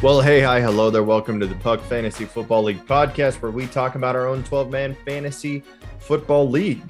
Well, 0.00 0.20
hey, 0.20 0.40
hi, 0.40 0.60
hello 0.60 0.90
there. 0.90 1.02
Welcome 1.02 1.40
to 1.40 1.46
the 1.48 1.56
Puck 1.56 1.80
Fantasy 1.80 2.24
Football 2.24 2.62
League 2.62 2.86
podcast, 2.86 3.42
where 3.42 3.50
we 3.50 3.66
talk 3.66 3.96
about 3.96 4.14
our 4.14 4.28
own 4.28 4.44
12 4.44 4.70
man 4.70 4.96
fantasy 5.04 5.64
football 5.98 6.48
league. 6.48 6.80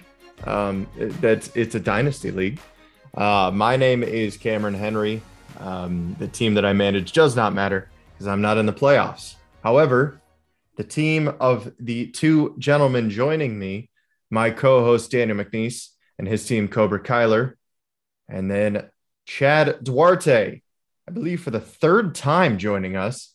Um, 0.44 0.86
that's 0.94 1.50
it's 1.56 1.74
a 1.74 1.80
dynasty 1.80 2.30
league. 2.30 2.60
Uh, 3.14 3.50
my 3.52 3.76
name 3.76 4.02
is 4.02 4.36
Cameron 4.36 4.74
Henry. 4.74 5.22
Um, 5.58 6.16
the 6.18 6.28
team 6.28 6.52
that 6.52 6.66
I 6.66 6.74
manage 6.74 7.12
does 7.12 7.34
not 7.34 7.54
matter 7.54 7.88
because 8.12 8.26
I'm 8.26 8.42
not 8.42 8.58
in 8.58 8.66
the 8.66 8.74
playoffs. 8.74 9.36
However, 9.64 10.17
the 10.78 10.84
team 10.84 11.28
of 11.40 11.70
the 11.78 12.06
two 12.06 12.54
gentlemen 12.58 13.10
joining 13.10 13.58
me, 13.58 13.90
my 14.30 14.50
co-host 14.50 15.10
Daniel 15.10 15.36
McNeese 15.36 15.88
and 16.18 16.26
his 16.26 16.46
team 16.46 16.68
Cobra 16.68 17.02
Kyler, 17.02 17.54
and 18.26 18.50
then 18.50 18.88
Chad 19.26 19.84
Duarte 19.84 20.62
I 21.08 21.10
believe, 21.10 21.42
for 21.42 21.50
the 21.50 21.60
third 21.60 22.14
time 22.14 22.58
joining 22.58 22.94
us, 22.94 23.34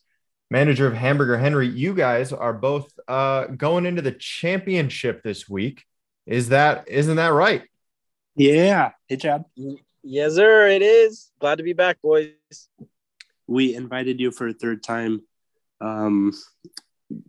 manager 0.52 0.86
of 0.86 0.94
Hamburger 0.94 1.40
Henry. 1.40 1.68
You 1.68 1.96
guys 1.96 2.32
are 2.32 2.54
both 2.54 2.88
uh, 3.08 3.48
going 3.48 3.88
into 3.88 4.04
the 4.04 4.12
championship 4.12 5.24
this 5.24 5.50
week. 5.50 5.84
Is 6.28 6.50
that 6.50 6.88
isn't 6.88 7.16
that 7.16 7.34
right? 7.34 7.64
Yeah. 8.36 8.92
Hey, 9.08 9.18
Chad. 9.18 9.46
Yes, 10.04 10.36
sir. 10.36 10.68
It 10.68 10.84
is. 10.84 11.32
Glad 11.40 11.56
to 11.56 11.64
be 11.64 11.74
back, 11.74 12.00
boys. 12.04 12.30
We 13.48 13.74
invited 13.74 14.20
you 14.20 14.30
for 14.30 14.48
a 14.48 14.54
third 14.54 14.84
time 14.84 15.24
um, 15.82 16.32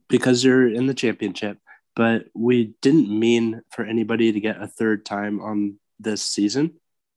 because 0.08 0.44
you're 0.44 0.68
in 0.68 0.86
the 0.86 0.94
championship, 0.94 1.58
but 1.96 2.26
we 2.34 2.74
didn't 2.82 3.08
mean 3.08 3.62
for 3.70 3.84
anybody 3.84 4.32
to 4.32 4.40
get 4.40 4.60
a 4.62 4.66
third 4.66 5.04
time 5.04 5.40
on 5.40 5.78
this 5.98 6.22
season 6.22 6.74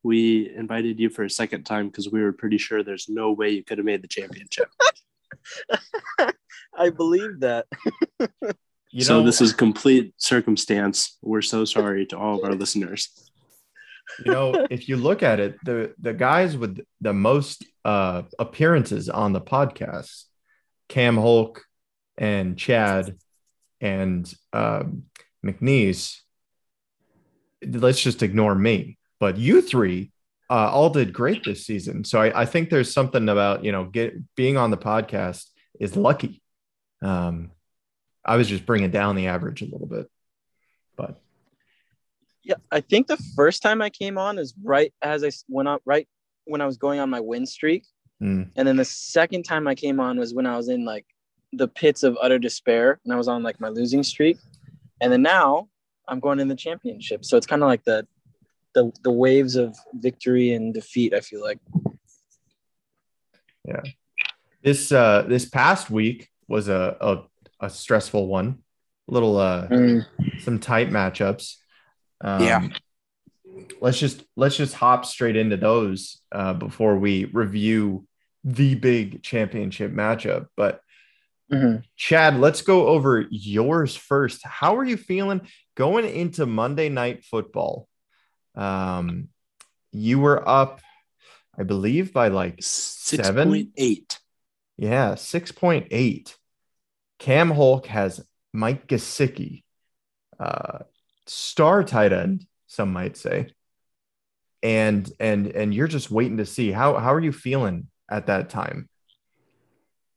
we 0.07 0.49
invited 0.55 0.99
you 0.99 1.09
for 1.09 1.25
a 1.25 1.29
second 1.29 1.65
time 1.65 1.87
because 1.87 2.09
we 2.09 2.21
were 2.21 2.31
pretty 2.31 2.57
sure 2.57 2.81
there's 2.81 3.09
no 3.09 3.33
way 3.33 3.49
you 3.49 3.63
could 3.63 3.77
have 3.77 3.85
made 3.85 4.01
the 4.01 4.07
championship. 4.07 4.69
I 6.77 6.89
believe 6.89 7.41
that. 7.41 7.65
you 8.91 9.03
so 9.03 9.19
know, 9.19 9.25
this 9.25 9.41
is 9.41 9.51
complete 9.51 10.13
circumstance. 10.17 11.17
We're 11.21 11.41
so 11.41 11.65
sorry 11.65 12.05
to 12.07 12.17
all 12.17 12.39
of 12.39 12.45
our 12.45 12.55
listeners. 12.55 13.29
You 14.25 14.31
know, 14.31 14.67
if 14.69 14.87
you 14.87 14.95
look 14.95 15.21
at 15.21 15.41
it, 15.41 15.57
the 15.65 15.93
the 15.99 16.13
guys 16.13 16.55
with 16.55 16.79
the 17.01 17.13
most 17.13 17.65
uh, 17.83 18.23
appearances 18.39 19.09
on 19.09 19.33
the 19.33 19.41
podcast, 19.41 20.23
Cam 20.87 21.17
Hulk 21.17 21.65
and 22.17 22.57
Chad 22.57 23.17
and 23.81 24.31
um, 24.53 25.03
McNeese, 25.45 26.19
let's 27.63 28.01
just 28.01 28.23
ignore 28.23 28.55
me 28.55 28.97
but 29.19 29.37
you 29.37 29.61
three 29.61 30.11
uh, 30.49 30.69
all 30.71 30.89
did 30.89 31.11
great 31.11 31.43
this 31.43 31.65
season. 31.65 32.05
So 32.05 32.21
I, 32.21 32.41
I, 32.41 32.45
think 32.45 32.69
there's 32.69 32.93
something 32.93 33.27
about 33.27 33.65
you 33.65 33.71
know 33.71 33.85
get 33.85 34.13
being 34.35 34.57
on 34.57 34.71
the 34.71 34.77
podcast 34.77 35.45
is 35.79 35.95
lucky. 35.95 36.41
Um, 37.01 37.51
I 38.23 38.37
was 38.37 38.47
just 38.47 38.65
bringing 38.65 38.91
down 38.91 39.15
the 39.15 39.27
average 39.27 39.61
a 39.61 39.65
little 39.65 39.87
bit, 39.87 40.09
but 40.95 41.19
yeah, 42.43 42.55
I 42.71 42.79
think 42.79 43.07
the 43.07 43.17
first 43.35 43.61
time 43.61 43.81
I 43.81 43.89
came 43.89 44.17
on 44.17 44.39
is 44.39 44.53
right 44.63 44.93
as 45.01 45.23
I 45.23 45.31
went 45.49 45.67
up, 45.67 45.81
right 45.85 46.07
when 46.45 46.61
I 46.61 46.65
was 46.65 46.77
going 46.77 46.99
on 46.99 47.09
my 47.09 47.19
win 47.19 47.45
streak, 47.45 47.85
mm. 48.21 48.49
and 48.55 48.67
then 48.67 48.77
the 48.77 48.85
second 48.85 49.43
time 49.43 49.67
I 49.67 49.75
came 49.75 49.99
on 49.99 50.17
was 50.17 50.33
when 50.33 50.45
I 50.45 50.55
was 50.55 50.69
in 50.69 50.85
like 50.85 51.05
the 51.53 51.67
pits 51.67 52.03
of 52.03 52.17
utter 52.21 52.39
despair, 52.39 52.99
and 53.03 53.13
I 53.13 53.17
was 53.17 53.27
on 53.27 53.43
like 53.43 53.59
my 53.59 53.69
losing 53.69 54.03
streak, 54.03 54.37
and 55.01 55.11
then 55.11 55.21
now 55.21 55.69
I'm 56.07 56.19
going 56.19 56.39
in 56.39 56.47
the 56.47 56.55
championship. 56.55 57.25
So 57.25 57.37
it's 57.37 57.47
kind 57.47 57.63
of 57.63 57.67
like 57.67 57.83
the 57.83 58.07
the 58.73 58.91
the 59.03 59.11
waves 59.11 59.55
of 59.55 59.75
victory 59.93 60.53
and 60.53 60.73
defeat. 60.73 61.13
I 61.13 61.21
feel 61.21 61.41
like. 61.41 61.59
Yeah, 63.65 63.81
this 64.63 64.91
uh 64.91 65.23
this 65.27 65.45
past 65.45 65.89
week 65.89 66.29
was 66.47 66.69
a 66.69 66.97
a, 67.01 67.65
a 67.65 67.69
stressful 67.69 68.27
one. 68.27 68.59
A 69.09 69.13
little 69.13 69.37
uh 69.37 69.67
mm. 69.67 70.05
some 70.39 70.59
tight 70.59 70.89
matchups. 70.89 71.55
Um, 72.21 72.43
yeah. 72.43 72.67
Let's 73.81 73.99
just 73.99 74.23
let's 74.35 74.55
just 74.55 74.73
hop 74.73 75.05
straight 75.05 75.35
into 75.35 75.57
those 75.57 76.21
uh, 76.31 76.53
before 76.53 76.97
we 76.97 77.25
review 77.25 78.07
the 78.43 78.75
big 78.75 79.23
championship 79.23 79.91
matchup. 79.91 80.47
But 80.55 80.81
Mm-hmm. 81.51 81.77
Chad, 81.95 82.39
let's 82.39 82.61
go 82.61 82.87
over 82.87 83.25
yours 83.29 83.95
first. 83.95 84.45
How 84.45 84.77
are 84.77 84.83
you 84.83 84.97
feeling 84.97 85.41
going 85.75 86.05
into 86.05 86.45
Monday 86.45 86.89
Night 86.89 87.23
Football? 87.23 87.87
Um, 88.55 89.29
you 89.91 90.19
were 90.19 90.47
up, 90.47 90.81
I 91.57 91.63
believe, 91.63 92.11
by 92.11 92.27
like 92.27 92.57
6.8. 92.57 94.17
Yeah, 94.77 95.13
6.8. 95.13 96.35
Cam 97.19 97.51
Hulk 97.51 97.87
has 97.87 98.23
Mike 98.53 98.87
Gesicki, 98.87 99.63
uh, 100.39 100.79
star 101.25 101.83
tight 101.83 102.13
end, 102.13 102.45
some 102.67 102.93
might 102.93 103.17
say. 103.17 103.53
And 104.63 105.09
and 105.19 105.47
and 105.47 105.73
you're 105.73 105.87
just 105.87 106.09
waiting 106.09 106.37
to 106.37 106.45
see 106.45 106.71
how 106.71 106.95
how 106.95 107.13
are 107.13 107.19
you 107.19 107.31
feeling 107.31 107.87
at 108.09 108.25
that 108.25 108.49
time? 108.49 108.89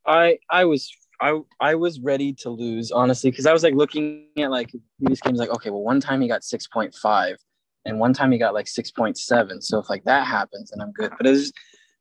I 0.07 0.39
I 0.49 0.65
was 0.65 0.91
I 1.21 1.41
I 1.61 1.75
was 1.75 2.01
ready 2.01 2.33
to 2.41 2.51
lose 2.51 2.91
honestly 2.91 3.31
because 3.31 3.47
I 3.47 3.53
was 3.53 3.63
like 3.63 3.75
looking 3.75 4.27
at 4.39 4.51
like 4.51 4.75
these 4.99 5.21
games 5.21 5.39
like 5.39 5.51
okay 5.51 5.71
well 5.71 5.83
one 5.83 6.01
time 6.01 6.21
he 6.21 6.29
got 6.29 6.45
six 6.45 6.67
point 6.67 6.95
five 6.95 7.37
and 7.85 7.99
one 7.99 8.13
time 8.13 8.33
he 8.33 8.39
got 8.39 8.55
like 8.55 8.67
6.7 8.67 9.63
so 9.63 9.79
if 9.79 9.89
like 9.89 10.05
that 10.05 10.27
happens 10.27 10.71
then 10.71 10.81
i'm 10.81 10.93
good. 10.93 11.13
But 11.17 11.27
I 11.27 11.31
was, 11.31 11.53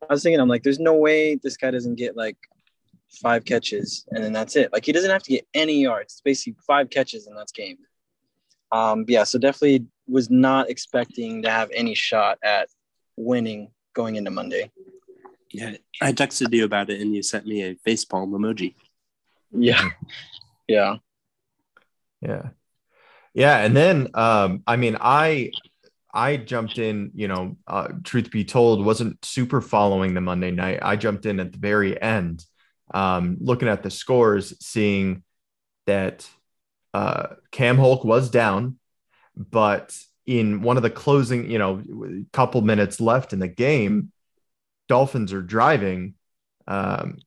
I 0.10 0.14
was 0.14 0.24
thinking 0.24 0.40
i'm 0.40 0.50
like 0.50 0.64
there's 0.64 0.80
no 0.80 0.96
way 0.96 1.36
this 1.36 1.58
guy 1.58 1.72
doesn't 1.72 1.96
get 1.96 2.16
like 2.18 2.38
five 3.22 3.44
catches 3.44 4.06
and 4.12 4.24
then 4.24 4.32
that's 4.32 4.56
it. 4.56 4.72
Like 4.72 4.86
he 4.86 4.92
doesn't 4.92 5.10
have 5.10 5.24
to 5.24 5.32
get 5.32 5.48
any 5.56 5.82
yards. 5.82 6.14
It's 6.14 6.22
basically 6.22 6.58
five 6.68 6.92
catches 6.92 7.26
and 7.26 7.36
that's 7.36 7.52
game. 7.52 7.78
Um 8.72 9.06
yeah 9.08 9.24
so 9.24 9.40
definitely 9.40 9.88
was 10.08 10.30
not 10.30 10.70
expecting 10.70 11.42
to 11.44 11.50
have 11.50 11.70
any 11.74 11.96
shot 11.96 12.38
at 12.44 12.70
winning 13.18 13.72
going 13.94 14.16
into 14.16 14.32
monday. 14.32 14.72
Yeah 15.52 15.76
i 16.02 16.12
texted 16.12 16.54
you 16.54 16.66
about 16.66 16.90
it 16.90 17.02
and 17.02 17.16
you 17.16 17.24
sent 17.24 17.48
me 17.48 17.64
a 17.64 17.76
facepalm 17.76 18.30
emoji 18.30 18.76
yeah 19.52 19.90
yeah 20.68 20.96
yeah 22.22 22.50
yeah 23.34 23.58
and 23.58 23.76
then 23.76 24.08
um 24.14 24.64
i 24.68 24.76
mean 24.76 24.98
i 25.00 25.52
I 26.14 26.38
jumped 26.38 26.80
in, 26.80 27.12
you 27.14 27.28
know, 27.28 27.58
uh, 27.68 27.90
truth 28.04 28.32
be 28.32 28.44
told, 28.44 28.84
wasn't 28.84 29.24
super 29.24 29.62
following 29.62 30.14
the 30.14 30.22
Monday 30.22 30.52
night. 30.52 30.80
I 30.82 30.96
jumped 30.96 31.26
in 31.26 31.40
at 31.40 31.52
the 31.52 31.60
very 31.60 32.02
end, 32.02 32.44
um, 32.94 33.38
looking 33.40 33.68
at 33.68 33.84
the 33.84 33.92
scores, 33.92 34.54
seeing 34.66 35.24
that 35.86 36.28
uh, 36.94 37.28
Cam 37.52 37.78
Hulk 37.78 38.04
was 38.04 38.32
down, 38.32 38.80
but 39.36 39.96
in 40.26 40.62
one 40.62 40.78
of 40.78 40.84
the 40.84 40.90
closing, 40.90 41.50
you 41.50 41.60
know, 41.60 41.84
couple 42.34 42.62
minutes 42.62 43.00
left 43.00 43.34
in 43.34 43.40
the 43.40 43.48
game, 43.48 44.12
Dolphins 44.88 45.32
are 45.32 45.42
driving. 45.42 46.16
Um, 46.68 47.18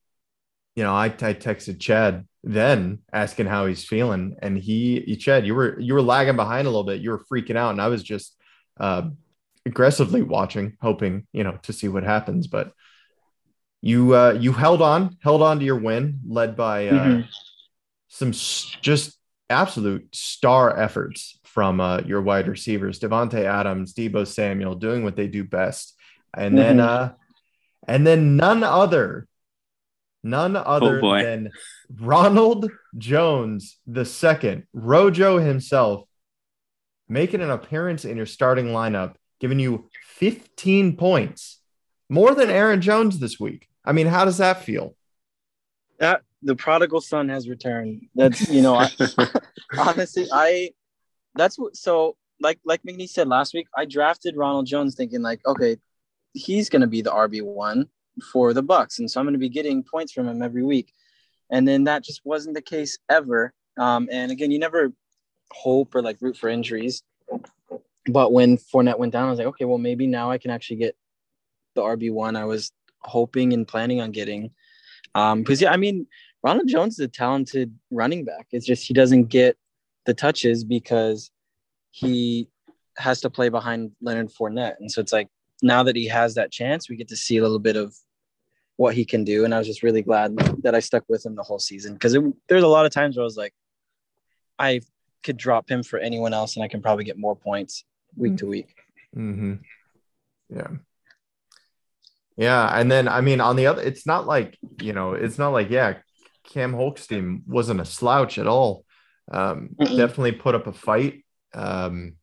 you 0.75 0.83
know, 0.83 0.93
I, 0.93 1.05
I 1.05 1.33
texted 1.33 1.79
Chad 1.79 2.27
then 2.43 2.99
asking 3.11 3.45
how 3.45 3.65
he's 3.65 3.85
feeling, 3.85 4.35
and 4.41 4.57
he, 4.57 5.01
he, 5.05 5.15
Chad, 5.15 5.45
you 5.45 5.55
were 5.55 5.79
you 5.79 5.93
were 5.93 6.01
lagging 6.01 6.35
behind 6.35 6.67
a 6.67 6.69
little 6.69 6.83
bit. 6.83 7.01
You 7.01 7.11
were 7.11 7.25
freaking 7.31 7.55
out, 7.55 7.71
and 7.71 7.81
I 7.81 7.87
was 7.87 8.03
just 8.03 8.35
uh, 8.79 9.09
aggressively 9.65 10.21
watching, 10.21 10.77
hoping 10.81 11.27
you 11.31 11.43
know 11.43 11.57
to 11.63 11.73
see 11.73 11.87
what 11.87 12.03
happens. 12.03 12.47
But 12.47 12.73
you 13.81 14.15
uh, 14.15 14.37
you 14.39 14.51
held 14.51 14.81
on, 14.81 15.17
held 15.21 15.41
on 15.41 15.59
to 15.59 15.65
your 15.65 15.79
win, 15.79 16.21
led 16.27 16.55
by 16.55 16.87
uh, 16.87 16.93
mm-hmm. 16.93 17.21
some 18.07 18.31
just 18.31 19.17
absolute 19.49 20.13
star 20.15 20.77
efforts 20.77 21.39
from 21.43 21.79
uh, 21.79 21.99
your 21.99 22.21
wide 22.21 22.47
receivers, 22.47 22.99
Davante 22.99 23.43
Adams, 23.43 23.93
Deebo 23.93 24.25
Samuel, 24.25 24.75
doing 24.75 25.03
what 25.03 25.15
they 25.15 25.27
do 25.27 25.43
best, 25.43 25.95
and 26.35 26.55
mm-hmm. 26.55 26.57
then 26.57 26.79
uh, 26.79 27.13
and 27.87 28.07
then 28.07 28.35
none 28.35 28.63
other, 28.63 29.27
none 30.23 30.55
oh, 30.55 30.61
other 30.61 31.03
oh 31.03 31.21
than 31.21 31.51
Ronald 31.99 32.71
Jones 32.97 33.77
the 33.85 34.05
second, 34.05 34.63
Rojo 34.73 35.37
himself, 35.39 36.05
making 37.07 37.41
an 37.41 37.51
appearance 37.51 38.05
in 38.05 38.17
your 38.17 38.25
starting 38.25 38.67
lineup, 38.67 39.15
giving 39.39 39.59
you 39.59 39.89
15 40.07 40.95
points, 40.95 41.59
more 42.09 42.33
than 42.33 42.49
Aaron 42.49 42.81
Jones 42.81 43.19
this 43.19 43.39
week. 43.39 43.67
I 43.85 43.91
mean, 43.91 44.07
how 44.07 44.25
does 44.25 44.37
that 44.37 44.63
feel? 44.63 44.95
That 45.99 46.21
the 46.41 46.55
prodigal 46.55 47.01
son 47.01 47.29
has 47.29 47.49
returned. 47.49 48.07
That's 48.15 48.49
you 48.49 48.61
know, 48.61 48.75
I, 48.75 48.89
honestly, 49.77 50.27
I 50.31 50.71
that's 51.35 51.57
what 51.57 51.75
so 51.75 52.15
like 52.39 52.59
like 52.65 52.81
McNeese 52.83 53.09
said 53.09 53.27
last 53.27 53.53
week. 53.53 53.67
I 53.75 53.85
drafted 53.85 54.37
Ronald 54.37 54.65
Jones 54.65 54.95
thinking 54.95 55.21
like, 55.21 55.41
okay, 55.45 55.77
he's 56.33 56.69
going 56.69 56.81
to 56.81 56.87
be 56.87 57.01
the 57.01 57.11
RB 57.11 57.41
one 57.43 57.87
for 58.31 58.53
the 58.53 58.61
Bucks, 58.61 58.99
and 58.99 59.09
so 59.09 59.19
I'm 59.19 59.25
going 59.25 59.33
to 59.33 59.39
be 59.39 59.49
getting 59.49 59.83
points 59.83 60.11
from 60.11 60.27
him 60.27 60.41
every 60.41 60.63
week. 60.63 60.93
And 61.49 61.67
then 61.67 61.83
that 61.85 62.03
just 62.03 62.21
wasn't 62.23 62.55
the 62.55 62.61
case 62.61 62.97
ever. 63.09 63.53
Um, 63.77 64.07
and 64.11 64.31
again, 64.31 64.51
you 64.51 64.59
never 64.59 64.91
hope 65.51 65.93
or 65.95 66.01
like 66.01 66.17
root 66.21 66.37
for 66.37 66.49
injuries. 66.49 67.03
But 68.07 68.33
when 68.33 68.57
Fournette 68.57 68.99
went 68.99 69.13
down, 69.13 69.27
I 69.27 69.29
was 69.29 69.39
like, 69.39 69.47
okay, 69.47 69.65
well 69.65 69.77
maybe 69.77 70.07
now 70.07 70.31
I 70.31 70.37
can 70.37 70.51
actually 70.51 70.77
get 70.77 70.95
the 71.75 71.81
RB 71.81 72.11
one 72.11 72.35
I 72.35 72.45
was 72.45 72.71
hoping 72.99 73.53
and 73.53 73.67
planning 73.67 74.01
on 74.01 74.11
getting. 74.11 74.51
Um, 75.15 75.41
because 75.41 75.61
yeah, 75.61 75.71
I 75.71 75.77
mean, 75.77 76.07
Ronald 76.43 76.67
Jones 76.67 76.95
is 76.95 77.05
a 77.05 77.07
talented 77.07 77.73
running 77.91 78.25
back. 78.25 78.47
It's 78.51 78.65
just 78.65 78.85
he 78.85 78.93
doesn't 78.93 79.25
get 79.25 79.57
the 80.05 80.13
touches 80.13 80.63
because 80.63 81.31
he 81.91 82.49
has 82.97 83.21
to 83.21 83.29
play 83.29 83.49
behind 83.49 83.91
Leonard 84.01 84.29
Fournette. 84.29 84.75
And 84.79 84.91
so 84.91 85.01
it's 85.01 85.13
like 85.13 85.29
now 85.63 85.83
that 85.83 85.95
he 85.95 86.07
has 86.07 86.35
that 86.35 86.51
chance, 86.51 86.89
we 86.89 86.95
get 86.95 87.07
to 87.07 87.15
see 87.15 87.37
a 87.37 87.41
little 87.41 87.59
bit 87.59 87.75
of 87.75 87.95
what 88.75 88.93
he 88.93 89.05
can 89.05 89.23
do. 89.23 89.45
And 89.45 89.53
I 89.53 89.57
was 89.57 89.67
just 89.67 89.83
really 89.83 90.01
glad 90.01 90.35
that 90.63 90.75
I 90.75 90.79
stuck 90.79 91.03
with 91.07 91.25
him 91.25 91.35
the 91.35 91.43
whole 91.43 91.59
season 91.59 91.93
because 91.93 92.15
there's 92.49 92.63
a 92.63 92.67
lot 92.67 92.85
of 92.85 92.91
times 92.91 93.15
where 93.15 93.23
I 93.23 93.25
was 93.25 93.37
like, 93.37 93.53
I 94.59 94.81
could 95.23 95.37
drop 95.37 95.69
him 95.69 95.83
for 95.83 95.99
anyone 95.99 96.33
else 96.33 96.55
and 96.55 96.63
I 96.63 96.67
can 96.67 96.81
probably 96.81 97.05
get 97.05 97.17
more 97.17 97.35
points 97.35 97.85
week 98.15 98.37
to 98.37 98.47
week. 98.47 98.75
Mm-hmm. 99.15 99.55
Yeah. 100.49 100.67
Yeah. 102.35 102.79
And 102.79 102.91
then, 102.91 103.07
I 103.07 103.21
mean, 103.21 103.39
on 103.41 103.55
the 103.55 103.67
other, 103.67 103.81
it's 103.81 104.05
not 104.05 104.27
like, 104.27 104.57
you 104.81 104.93
know, 104.93 105.13
it's 105.13 105.37
not 105.37 105.53
like, 105.53 105.69
yeah, 105.69 105.99
Cam 106.49 106.73
Holstein 106.73 107.43
wasn't 107.47 107.79
a 107.79 107.85
slouch 107.85 108.37
at 108.37 108.47
all. 108.47 108.85
Um, 109.31 109.69
definitely 109.79 110.33
put 110.33 110.55
up 110.55 110.67
a 110.67 110.73
fight. 110.73 111.23
Um, 111.53 112.15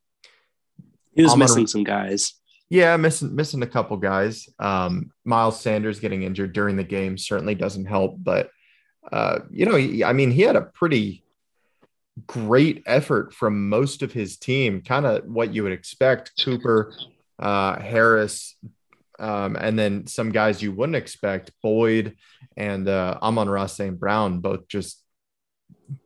he 1.15 1.23
was 1.23 1.37
missing 1.37 1.67
some 1.67 1.85
guys. 1.85 2.35
Yeah, 2.71 2.97
missing 2.97 3.35
missing 3.35 3.63
a 3.63 3.67
couple 3.67 3.97
guys. 3.97 4.49
Um, 4.61 5.11
Miles 5.25 5.61
Sanders 5.61 5.99
getting 5.99 6.23
injured 6.23 6.53
during 6.53 6.77
the 6.77 6.85
game 6.85 7.19
certainly 7.19 7.57
doesn't 7.57 7.87
help, 7.87 8.15
but 8.19 8.51
uh, 9.13 9.41
you 9.51 9.67
know, 9.67 10.07
I 10.07 10.13
mean, 10.13 10.31
he 10.31 10.43
had 10.43 10.57
a 10.57 10.63
pretty 10.63 11.25
great 12.27 12.83
effort 12.87 13.35
from 13.35 13.69
most 13.69 14.03
of 14.03 14.13
his 14.13 14.37
team, 14.37 14.83
kind 14.83 15.05
of 15.05 15.25
what 15.25 15.53
you 15.53 15.65
would 15.65 15.73
expect. 15.73 16.33
Cooper, 16.45 16.95
uh, 17.41 17.81
Harris, 17.81 18.57
um, 19.19 19.57
and 19.57 19.79
then 19.79 20.07
some 20.07 20.31
guys 20.31 20.63
you 20.63 20.73
wouldn't 20.73 20.97
expect, 20.97 21.51
Boyd 21.63 22.17
and 22.57 22.89
uh, 22.89 23.19
Amon-Ra 23.21 23.67
St. 23.67 23.99
Brown, 23.99 24.41
both 24.41 24.69
just 24.69 25.03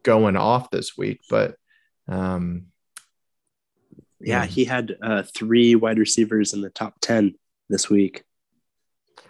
going 0.03 0.37
off 0.37 0.71
this 0.71 0.97
week. 0.97 1.21
But 1.29 1.57
um, 2.09 2.67
yeah, 4.25 4.47
he 4.47 4.65
had 4.65 4.97
uh, 5.03 5.23
three 5.23 5.75
wide 5.75 5.99
receivers 5.99 6.53
in 6.53 6.61
the 6.61 6.71
top 6.71 6.95
10 7.01 7.35
this 7.69 7.91
week. 7.91 8.25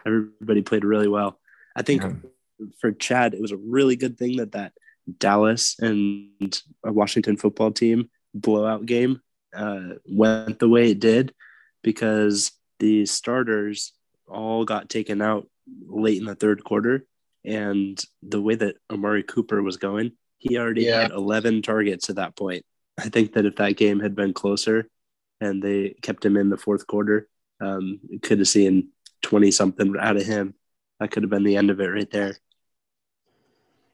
Everybody 0.06 0.62
played 0.62 0.84
really 0.84 1.08
well. 1.08 1.38
I 1.74 1.82
think 1.82 2.02
yeah. 2.02 2.12
for 2.80 2.92
Chad, 2.92 3.34
it 3.34 3.40
was 3.40 3.52
a 3.52 3.56
really 3.56 3.96
good 3.96 4.18
thing 4.18 4.36
that 4.36 4.52
that 4.52 4.72
Dallas 5.18 5.76
and 5.78 6.62
Washington 6.84 7.36
football 7.36 7.72
team 7.72 8.10
blowout 8.34 8.86
game 8.86 9.20
uh, 9.54 9.94
went 10.06 10.58
the 10.58 10.68
way 10.68 10.90
it 10.90 11.00
did 11.00 11.34
because 11.82 12.52
the 12.80 13.06
starters 13.06 13.92
all 14.28 14.64
got 14.64 14.88
taken 14.88 15.22
out 15.22 15.48
late 15.86 16.18
in 16.18 16.24
the 16.24 16.34
third 16.34 16.64
quarter. 16.64 17.06
And 17.44 18.02
the 18.22 18.40
way 18.40 18.54
that 18.54 18.76
Amari 18.90 19.22
Cooper 19.22 19.62
was 19.62 19.76
going, 19.76 20.12
he 20.38 20.58
already 20.58 20.84
yeah. 20.84 21.02
had 21.02 21.10
11 21.10 21.62
targets 21.62 22.08
at 22.10 22.16
that 22.16 22.36
point. 22.36 22.64
I 22.98 23.08
think 23.08 23.32
that 23.32 23.46
if 23.46 23.56
that 23.56 23.76
game 23.76 24.00
had 24.00 24.14
been 24.14 24.32
closer 24.32 24.88
and 25.40 25.62
they 25.62 25.96
kept 26.02 26.24
him 26.24 26.36
in 26.36 26.48
the 26.48 26.56
fourth 26.56 26.86
quarter, 26.86 27.28
um, 27.60 28.00
could 28.22 28.38
have 28.38 28.48
seen 28.48 28.90
20 29.22 29.50
something 29.50 29.94
out 29.98 30.16
of 30.16 30.26
him. 30.26 30.54
That 31.00 31.10
could 31.10 31.22
have 31.22 31.30
been 31.30 31.44
the 31.44 31.56
end 31.56 31.70
of 31.70 31.80
it 31.80 31.86
right 31.86 32.10
there. 32.10 32.36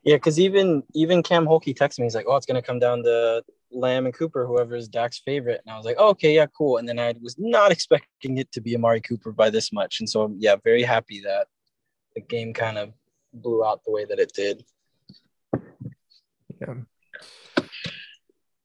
Yeah, 0.02 0.17
because 0.17 0.41
even 0.41 0.82
even 0.94 1.23
Cam 1.23 1.47
Holkey 1.47 1.76
texted 1.76 1.99
me. 1.99 2.06
He's 2.06 2.14
like, 2.14 2.26
"Oh, 2.26 2.37
it's 2.37 2.47
gonna 2.47 2.62
come 2.62 2.79
down 2.79 3.02
to 3.02 3.44
Lamb 3.70 4.06
and 4.06 4.14
Cooper, 4.14 4.47
whoever 4.47 4.75
is 4.75 4.88
Dak's 4.88 5.19
favorite." 5.19 5.61
And 5.64 5.73
I 5.73 5.76
was 5.76 5.85
like, 5.85 5.97
oh, 5.99 6.08
"Okay, 6.11 6.35
yeah, 6.35 6.47
cool." 6.47 6.79
And 6.79 6.88
then 6.88 6.99
I 6.99 7.14
was 7.20 7.37
not 7.38 7.70
expecting 7.73 8.38
it 8.38 8.50
to 8.52 8.61
be 8.62 8.75
Amari 8.75 9.02
Cooper 9.02 9.32
by 9.32 9.50
this 9.50 9.73
much, 9.73 10.00
and 10.00 10.08
so 10.08 10.35
yeah, 10.38 10.56
very 10.64 10.82
happy 10.82 11.20
that 11.20 11.49
the 12.14 12.23
game 12.23 12.55
kind 12.55 12.79
of 12.79 12.93
blew 13.32 13.64
out 13.64 13.85
the 13.85 13.91
way 13.91 14.05
that 14.06 14.19
it 14.19 14.32
did. 14.32 14.64
Yeah. 16.61 16.75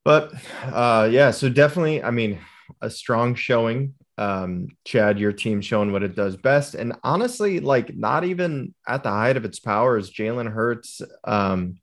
But 0.05 0.33
uh, 0.63 1.09
yeah, 1.11 1.31
so 1.31 1.49
definitely, 1.49 2.01
I 2.01 2.11
mean, 2.11 2.39
a 2.79 2.89
strong 2.89 3.33
showing. 3.35 3.95
Um, 4.17 4.67
Chad, 4.85 5.19
your 5.19 5.33
team 5.33 5.59
showing 5.59 5.91
what 5.91 6.03
it 6.03 6.15
does 6.15 6.37
best. 6.37 6.75
And 6.75 6.93
honestly, 7.03 7.59
like 7.59 7.93
not 7.93 8.23
even 8.23 8.73
at 8.87 9.03
the 9.03 9.09
height 9.09 9.35
of 9.35 9.43
its 9.43 9.59
powers, 9.59 10.11
Jalen 10.11 10.49
Hurts, 10.49 11.01
um, 11.25 11.79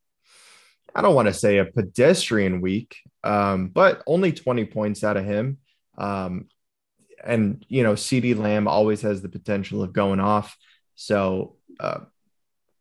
I 0.95 1.03
don't 1.03 1.15
want 1.15 1.29
to 1.29 1.35
say 1.35 1.59
a 1.59 1.65
pedestrian 1.65 2.61
week, 2.61 2.97
um, 3.25 3.69
but 3.69 4.03
only 4.07 4.33
20 4.33 4.67
points 4.67 5.05
out 5.05 5.17
of 5.17 5.25
him. 5.25 5.59
Um, 5.99 6.49
and, 7.25 7.65
you 7.69 7.83
know, 7.83 7.95
CeeDee 7.95 8.39
Lamb 8.39 8.69
always 8.69 9.03
has 9.03 9.21
the 9.21 9.29
potential 9.29 9.83
of 9.83 9.93
going 9.93 10.21
off. 10.21 10.57
So 10.95 11.57
uh, 11.81 12.01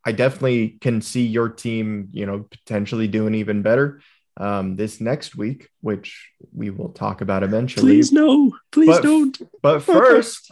I 0.05 0.11
definitely 0.11 0.77
can 0.81 1.01
see 1.01 1.25
your 1.25 1.49
team, 1.49 2.09
you 2.11 2.25
know, 2.25 2.47
potentially 2.49 3.07
doing 3.07 3.35
even 3.35 3.63
better 3.63 4.01
um, 4.37 4.75
this 4.75 5.01
next 5.01 5.35
week, 5.35 5.69
which 5.81 6.29
we 6.53 6.69
will 6.69 6.89
talk 6.89 7.21
about 7.21 7.41
eventually. 7.43 7.93
Please 7.93 8.11
no, 8.11 8.55
please 8.71 8.87
but, 8.87 9.01
don't. 9.03 9.41
But 9.61 9.79
first, 9.81 10.51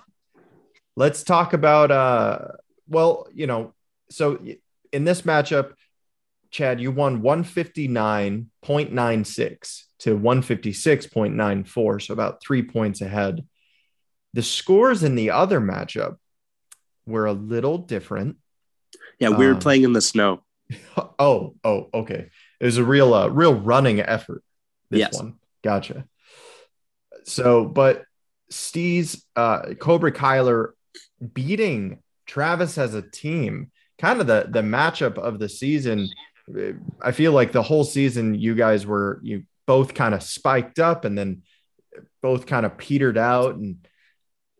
let's 0.96 1.24
talk 1.24 1.54
about. 1.54 1.92
Uh, 1.92 2.40
well, 2.88 3.28
you 3.34 3.48
know, 3.48 3.74
so 4.10 4.40
in 4.92 5.06
this 5.06 5.24
matchup, 5.24 5.74
Chad, 6.52 6.80
you 6.81 6.92
won 6.92 7.22
159.96 7.22 9.84
to 10.00 10.18
156.94, 10.18 12.02
so 12.02 12.14
about 12.14 12.42
three 12.42 12.64
points 12.64 13.02
ahead. 13.02 13.46
The 14.34 14.42
scores 14.42 15.04
in 15.04 15.14
the 15.16 15.30
other 15.31 15.62
matchup 15.62 16.18
were 17.06 17.26
a 17.26 17.34
little 17.34 17.78
different. 17.78 18.38
Yeah, 19.20 19.30
we 19.30 19.46
were 19.46 19.54
um, 19.54 19.60
playing 19.60 19.84
in 19.84 19.94
the 19.94 20.02
snow. 20.02 20.44
Oh, 21.18 21.56
oh, 21.64 21.88
okay. 21.94 22.30
It 22.59 22.65
was 22.65 22.77
a 22.77 22.83
real, 22.83 23.13
uh, 23.13 23.27
real 23.27 23.53
running 23.53 24.00
effort. 24.00 24.44
This 24.89 25.00
yes. 25.00 25.17
one, 25.17 25.35
gotcha. 25.63 26.06
So, 27.23 27.65
but 27.65 28.03
Steve's 28.50 29.23
uh, 29.35 29.73
Cobra 29.79 30.11
Kyler 30.11 30.71
beating 31.33 32.00
Travis 32.25 32.77
as 32.77 32.94
a 32.94 33.01
team, 33.01 33.71
kind 33.97 34.19
of 34.21 34.27
the 34.27 34.47
the 34.50 34.61
matchup 34.61 35.17
of 35.17 35.39
the 35.39 35.50
season. 35.50 36.07
I 37.01 37.11
feel 37.11 37.31
like 37.31 37.51
the 37.51 37.61
whole 37.61 37.83
season 37.83 38.33
you 38.33 38.56
guys 38.56 38.85
were 38.85 39.19
you 39.21 39.44
both 39.67 39.94
kind 39.94 40.16
of 40.16 40.23
spiked 40.23 40.80
up 40.80 41.06
and 41.06 41.16
then 41.16 41.44
both 42.21 42.47
kind 42.47 42.66
of 42.66 42.78
petered 42.78 43.18
out 43.18 43.56
and 43.56 43.85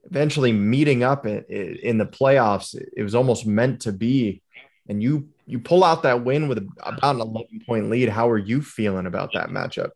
eventually 0.04 0.52
meeting 0.52 1.04
up 1.04 1.26
in, 1.26 1.44
in 1.48 1.98
the 1.98 2.06
playoffs. 2.06 2.80
It 2.96 3.02
was 3.02 3.16
almost 3.16 3.48
meant 3.48 3.82
to 3.82 3.92
be, 3.92 4.44
and 4.88 5.02
you 5.02 5.30
you 5.50 5.58
pull 5.58 5.84
out 5.84 6.04
that 6.04 6.24
win 6.24 6.48
with 6.48 6.60
about 6.80 7.16
an 7.16 7.22
11 7.22 7.62
point 7.66 7.90
lead. 7.90 8.08
How 8.08 8.30
are 8.30 8.38
you 8.38 8.62
feeling 8.62 9.08
about 9.08 9.34
that 9.34 9.50
matchup? 9.50 9.90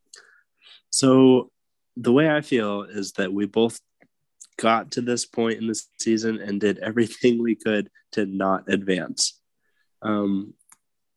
So, 0.90 1.52
the 1.96 2.12
way 2.12 2.28
I 2.28 2.42
feel 2.42 2.82
is 2.84 3.12
that 3.14 3.32
we 3.32 3.46
both 3.46 3.80
got 4.58 4.92
to 4.94 5.02
this 5.02 5.28
point 5.28 5.60
in 5.60 5.68
the 5.68 5.80
season 6.00 6.40
and 6.40 6.60
did 6.60 6.80
everything 6.80 7.42
we 7.42 7.54
could 7.54 7.92
to 8.14 8.26
not 8.26 8.64
advance. 8.68 9.40
Um, 10.02 10.56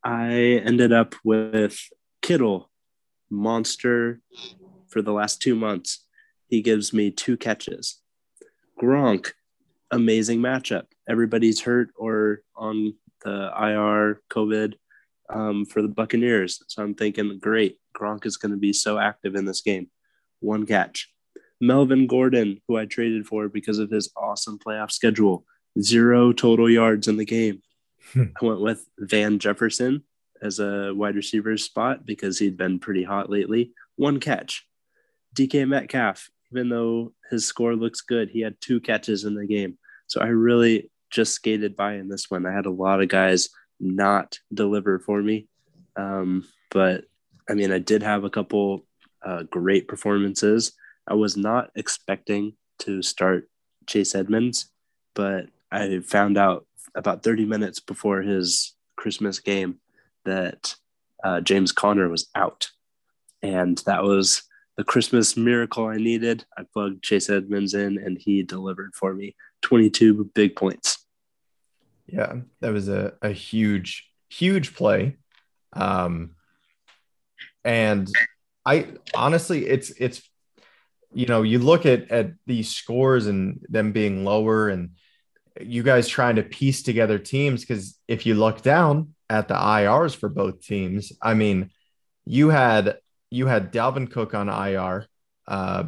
I 0.04 0.60
ended 0.64 0.92
up 0.92 1.14
with 1.24 1.78
Kittle, 2.20 2.70
monster 3.30 4.20
for 4.88 5.00
the 5.00 5.12
last 5.12 5.40
two 5.40 5.54
months. 5.54 6.04
He 6.48 6.60
gives 6.60 6.92
me 6.92 7.10
two 7.10 7.38
catches. 7.38 8.00
Gronk, 8.80 9.32
amazing 9.90 10.40
matchup. 10.40 10.84
Everybody's 11.08 11.62
hurt 11.62 11.88
or 11.96 12.42
on 12.54 12.94
the 13.26 13.50
IR 13.58 14.22
COVID 14.30 14.74
um, 15.28 15.64
for 15.66 15.82
the 15.82 15.88
Buccaneers. 15.88 16.62
So 16.68 16.82
I'm 16.82 16.94
thinking, 16.94 17.38
great, 17.40 17.78
Gronk 17.96 18.24
is 18.24 18.36
going 18.36 18.52
to 18.52 18.58
be 18.58 18.72
so 18.72 18.98
active 18.98 19.34
in 19.34 19.44
this 19.44 19.62
game. 19.62 19.90
One 20.40 20.64
catch. 20.64 21.12
Melvin 21.60 22.06
Gordon, 22.06 22.60
who 22.68 22.76
I 22.76 22.84
traded 22.84 23.26
for 23.26 23.48
because 23.48 23.78
of 23.78 23.90
his 23.90 24.10
awesome 24.16 24.58
playoff 24.58 24.92
schedule, 24.92 25.44
zero 25.80 26.32
total 26.32 26.70
yards 26.70 27.08
in 27.08 27.16
the 27.16 27.24
game. 27.24 27.62
Hmm. 28.12 28.24
I 28.40 28.44
went 28.44 28.60
with 28.60 28.86
Van 28.98 29.38
Jefferson 29.40 30.04
as 30.40 30.60
a 30.60 30.92
wide 30.94 31.16
receiver 31.16 31.56
spot 31.56 32.06
because 32.06 32.38
he'd 32.38 32.56
been 32.56 32.78
pretty 32.78 33.02
hot 33.02 33.28
lately. 33.28 33.72
One 33.96 34.20
catch. 34.20 34.66
DK 35.34 35.66
Metcalf, 35.66 36.30
even 36.52 36.68
though 36.68 37.12
his 37.30 37.46
score 37.46 37.74
looks 37.74 38.02
good, 38.02 38.30
he 38.30 38.42
had 38.42 38.60
two 38.60 38.78
catches 38.78 39.24
in 39.24 39.34
the 39.34 39.46
game. 39.46 39.78
So 40.06 40.20
I 40.20 40.26
really 40.26 40.90
just 41.10 41.32
skated 41.34 41.76
by 41.76 41.94
in 41.94 42.08
this 42.08 42.30
one. 42.30 42.46
I 42.46 42.52
had 42.52 42.66
a 42.66 42.70
lot 42.70 43.00
of 43.00 43.08
guys 43.08 43.48
not 43.80 44.38
deliver 44.52 44.98
for 44.98 45.22
me. 45.22 45.48
Um, 45.96 46.46
but 46.70 47.04
I 47.48 47.54
mean, 47.54 47.72
I 47.72 47.78
did 47.78 48.02
have 48.02 48.24
a 48.24 48.30
couple 48.30 48.84
uh, 49.24 49.44
great 49.44 49.88
performances. 49.88 50.72
I 51.08 51.14
was 51.14 51.36
not 51.36 51.70
expecting 51.74 52.54
to 52.80 53.02
start 53.02 53.48
Chase 53.86 54.14
Edmonds, 54.14 54.70
but 55.14 55.46
I 55.70 56.00
found 56.00 56.36
out 56.36 56.66
about 56.94 57.22
30 57.22 57.44
minutes 57.44 57.80
before 57.80 58.22
his 58.22 58.74
Christmas 58.96 59.38
game 59.38 59.78
that 60.24 60.74
uh, 61.22 61.40
James 61.40 61.72
Conner 61.72 62.08
was 62.08 62.28
out. 62.34 62.70
and 63.42 63.78
that 63.86 64.02
was 64.02 64.42
the 64.76 64.84
Christmas 64.84 65.36
miracle 65.36 65.86
I 65.86 65.96
needed. 65.96 66.44
I 66.56 66.64
plugged 66.70 67.02
Chase 67.02 67.30
Edmonds 67.30 67.74
in, 67.74 67.98
and 67.98 68.18
he 68.18 68.42
delivered 68.42 68.94
for 68.94 69.14
me 69.14 69.34
22 69.62 70.30
big 70.34 70.56
points. 70.56 71.04
Yeah, 72.06 72.36
that 72.60 72.72
was 72.72 72.88
a, 72.88 73.14
a 73.22 73.30
huge, 73.30 74.08
huge 74.28 74.74
play. 74.74 75.16
Um, 75.72 76.36
and 77.64 78.08
I 78.64 78.86
honestly, 79.14 79.66
it's 79.66 79.90
it's 79.90 80.22
you 81.12 81.26
know, 81.26 81.42
you 81.42 81.58
look 81.58 81.86
at 81.86 82.10
at 82.10 82.32
these 82.46 82.70
scores 82.70 83.26
and 83.26 83.64
them 83.68 83.92
being 83.92 84.24
lower, 84.24 84.68
and 84.68 84.90
you 85.60 85.82
guys 85.82 86.08
trying 86.08 86.36
to 86.36 86.42
piece 86.42 86.82
together 86.82 87.18
teams 87.18 87.62
because 87.62 87.98
if 88.06 88.26
you 88.26 88.34
look 88.34 88.62
down 88.62 89.14
at 89.28 89.48
the 89.48 89.54
IRs 89.54 90.14
for 90.14 90.28
both 90.28 90.62
teams, 90.62 91.12
I 91.20 91.34
mean, 91.34 91.70
you 92.24 92.50
had 92.50 92.98
you 93.30 93.46
had 93.46 93.72
Dalvin 93.72 94.10
Cook 94.10 94.34
on 94.34 94.48
IR. 94.48 95.06
Uh, 95.48 95.84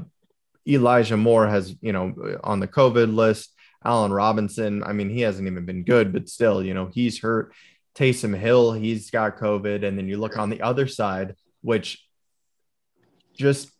Elijah 0.67 1.17
Moore 1.17 1.47
has, 1.47 1.75
you 1.81 1.93
know, 1.93 2.39
on 2.45 2.61
the 2.61 2.69
COVID 2.69 3.15
list. 3.15 3.53
Allen 3.85 4.13
Robinson, 4.13 4.83
I 4.83 4.93
mean, 4.93 5.09
he 5.09 5.21
hasn't 5.21 5.47
even 5.47 5.65
been 5.65 5.85
good, 5.85 6.13
but 6.13 6.29
still, 6.29 6.63
you 6.63 6.75
know, 6.75 6.87
he's 6.93 7.21
hurt. 7.21 7.53
Taysom 7.95 8.37
Hill, 8.37 8.73
he's 8.73 9.11
got 9.11 9.39
COVID. 9.39 9.85
And 9.85 9.99
then 9.99 10.09
you 10.09 10.19
look 10.19 10.39
on 10.39 10.51
the 10.51 10.63
other 10.63 10.87
side, 10.87 11.35
which 11.63 12.05
just 13.37 13.71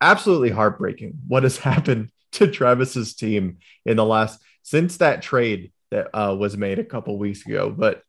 absolutely 0.00 0.50
heartbreaking. 0.50 1.18
What 1.28 1.42
has 1.42 1.56
happened 1.58 2.10
to 2.32 2.46
Travis's 2.46 3.14
team 3.14 3.58
in 3.84 3.96
the 3.96 4.04
last 4.04 4.40
since 4.62 4.98
that 4.98 5.22
trade 5.22 5.72
that 5.90 6.08
uh, 6.14 6.34
was 6.34 6.56
made 6.56 6.78
a 6.78 6.84
couple 6.84 7.18
weeks 7.18 7.44
ago? 7.46 7.70
But 7.70 8.02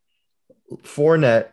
Fournette, 0.84 1.50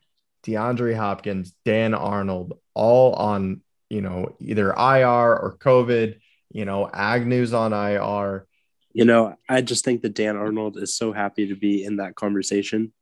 DeAndre 0.47 0.97
Hopkins, 0.97 1.55
Dan 1.65 1.95
Arnold, 1.95 2.59
all 2.75 3.15
on 3.15 3.63
you 3.91 4.03
know 4.03 4.37
either 4.41 4.69
IR 4.71 5.37
or 5.37 5.57
COVID. 5.59 6.21
You 6.51 6.65
know, 6.65 6.89
Agnew's 6.93 7.53
on 7.53 7.73
IR. 7.73 8.47
You 8.93 9.05
know, 9.05 9.37
I 9.49 9.61
just 9.61 9.85
think 9.85 10.03
that 10.03 10.15
Dan 10.15 10.37
Arnold 10.37 10.77
is 10.77 10.95
so 10.95 11.13
happy 11.13 11.49
to 11.49 11.55
be 11.55 11.85
in 11.85 11.97
that 11.97 12.15
conversation. 12.15 12.93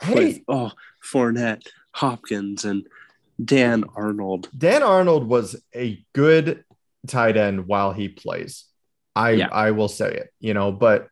Hey. 0.00 0.14
With, 0.14 0.40
oh, 0.48 0.72
Fournette, 1.02 1.66
Hopkins, 1.92 2.64
and 2.64 2.86
Dan 3.42 3.84
Arnold. 3.94 4.48
Dan 4.56 4.82
Arnold 4.82 5.26
was 5.28 5.56
a 5.74 6.04
good 6.12 6.64
tight 7.06 7.36
end 7.36 7.66
while 7.66 7.92
he 7.92 8.08
plays. 8.08 8.64
I 9.14 9.30
yeah. 9.30 9.48
I 9.50 9.70
will 9.70 9.88
say 9.88 10.12
it, 10.12 10.30
you 10.40 10.52
know, 10.52 10.70
but 10.72 11.08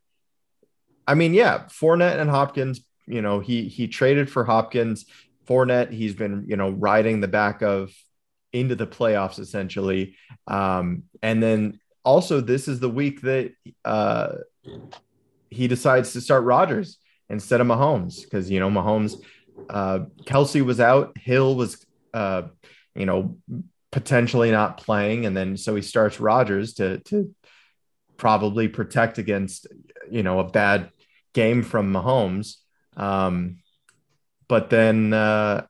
I 1.06 1.14
mean, 1.14 1.32
yeah, 1.34 1.64
Fournette 1.68 2.20
and 2.20 2.28
Hopkins, 2.28 2.84
you 3.06 3.22
know, 3.22 3.40
he 3.40 3.68
he 3.68 3.88
traded 3.88 4.30
for 4.30 4.44
Hopkins. 4.44 5.06
Fournette, 5.46 5.90
he's 5.90 6.14
been, 6.14 6.44
you 6.46 6.56
know, 6.56 6.70
riding 6.70 7.20
the 7.20 7.28
back 7.28 7.62
of 7.62 7.92
into 8.52 8.74
the 8.74 8.86
playoffs 8.86 9.38
essentially. 9.38 10.16
Um, 10.46 11.04
and 11.22 11.42
then 11.42 11.80
also 12.04 12.40
this 12.40 12.68
is 12.68 12.80
the 12.80 12.88
week 12.88 13.22
that 13.22 13.52
uh, 13.84 14.36
he 15.50 15.68
decides 15.68 16.12
to 16.12 16.20
start 16.20 16.44
Rodgers 16.44 16.98
instead 17.28 17.60
of 17.60 17.66
Mahomes 17.66 18.22
because 18.22 18.50
you 18.50 18.60
know 18.60 18.70
Mahomes, 18.70 19.16
uh, 19.68 20.00
Kelce 20.24 20.64
was 20.64 20.80
out, 20.80 21.16
Hill 21.18 21.56
was, 21.56 21.84
uh, 22.12 22.42
you 22.94 23.06
know, 23.06 23.36
potentially 23.90 24.50
not 24.50 24.76
playing, 24.76 25.26
and 25.26 25.36
then 25.36 25.56
so 25.56 25.74
he 25.74 25.82
starts 25.82 26.20
Rodgers 26.20 26.74
to 26.74 26.98
to 27.00 27.34
probably 28.16 28.68
protect 28.68 29.18
against 29.18 29.66
you 30.10 30.22
know 30.22 30.40
a 30.40 30.48
bad 30.48 30.90
game 31.32 31.62
from 31.62 31.92
Mahomes. 31.92 32.56
Um, 32.96 33.58
but 34.46 34.70
then 34.70 35.12
uh, 35.12 35.66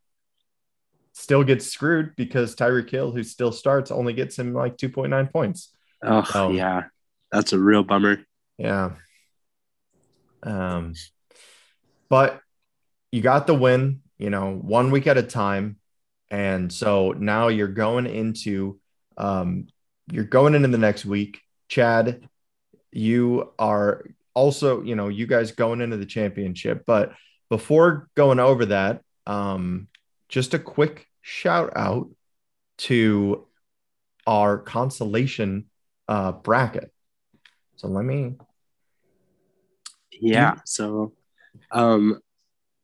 still 1.13 1.45
gets 1.45 1.67
screwed 1.67 2.15
because 2.17 2.55
Tyreek 2.55 2.91
Hill, 2.91 3.13
who 3.13 3.23
still 3.23 3.53
starts, 3.53 3.91
only 3.91 4.13
gets 4.13 4.39
him 4.39 4.53
like 4.53 4.77
2.9 4.77 5.33
points. 5.33 5.74
Oh, 6.05 6.51
yeah. 6.51 6.85
That's 7.33 7.53
a 7.53 7.59
real 7.59 7.83
bummer. 7.83 8.25
Yeah. 8.59 8.93
Um, 10.43 10.95
but 12.09 12.41
you 13.11 13.23
got 13.23 13.47
the 13.47 13.55
win, 13.55 14.01
you 14.19 14.31
know, 14.31 14.55
one 14.55 14.91
week 14.91 15.07
at 15.07 15.17
a 15.17 15.23
time. 15.23 15.79
And 16.31 16.73
so 16.73 17.13
now 17.13 17.49
you're 17.49 17.69
going 17.69 18.07
into 18.07 18.79
um, 19.17 19.69
you're 20.11 20.25
going 20.25 20.55
into 20.55 20.69
the 20.69 20.79
next 20.79 21.05
week. 21.05 21.41
Chad, 21.69 22.29
you 22.93 23.53
are 23.59 24.05
also, 24.35 24.83
you 24.83 24.97
know, 24.97 25.09
you 25.09 25.27
guys 25.27 25.53
going 25.53 25.81
into 25.81 25.97
the 25.97 26.07
championship, 26.07 26.85
but 26.87 27.13
before 27.49 28.09
going 28.15 28.41
over 28.41 28.67
that, 28.67 29.03
um, 29.27 29.89
just 30.29 30.55
a 30.55 30.59
quick 30.59 31.07
shout 31.23 31.73
out 31.77 32.11
to 32.77 33.47
our 34.27 34.59
consolation 34.59 35.67
uh, 36.09 36.33
bracket. 36.33 36.93
So 37.77 37.89
let 37.89 38.05
me. 38.05 38.35
Yeah. 40.13 40.57
So 40.65 41.13
um, 41.71 42.21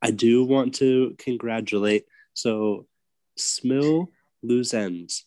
I 0.01 0.11
do 0.11 0.43
want 0.43 0.75
to 0.75 1.15
congratulate. 1.17 2.05
So 2.33 2.87
Smill 3.37 4.07
Loose 4.43 4.73
Ends. 4.73 5.25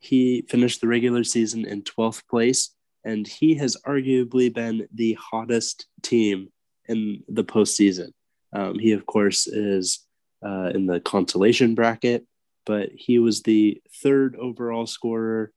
He 0.00 0.44
finished 0.48 0.80
the 0.80 0.86
regular 0.86 1.24
season 1.24 1.66
in 1.66 1.82
12th 1.82 2.26
place, 2.28 2.70
and 3.04 3.26
he 3.26 3.54
has 3.56 3.76
arguably 3.86 4.52
been 4.52 4.86
the 4.94 5.14
hottest 5.14 5.86
team 6.02 6.52
in 6.86 7.24
the 7.28 7.44
postseason. 7.44 8.12
Um, 8.52 8.78
he, 8.78 8.92
of 8.92 9.06
course, 9.06 9.46
is 9.46 10.06
uh, 10.44 10.70
in 10.74 10.86
the 10.86 11.00
consolation 11.00 11.74
bracket, 11.74 12.26
but 12.64 12.90
he 12.94 13.18
was 13.18 13.42
the 13.42 13.82
third 14.02 14.36
overall 14.36 14.86
scorer 14.86 15.52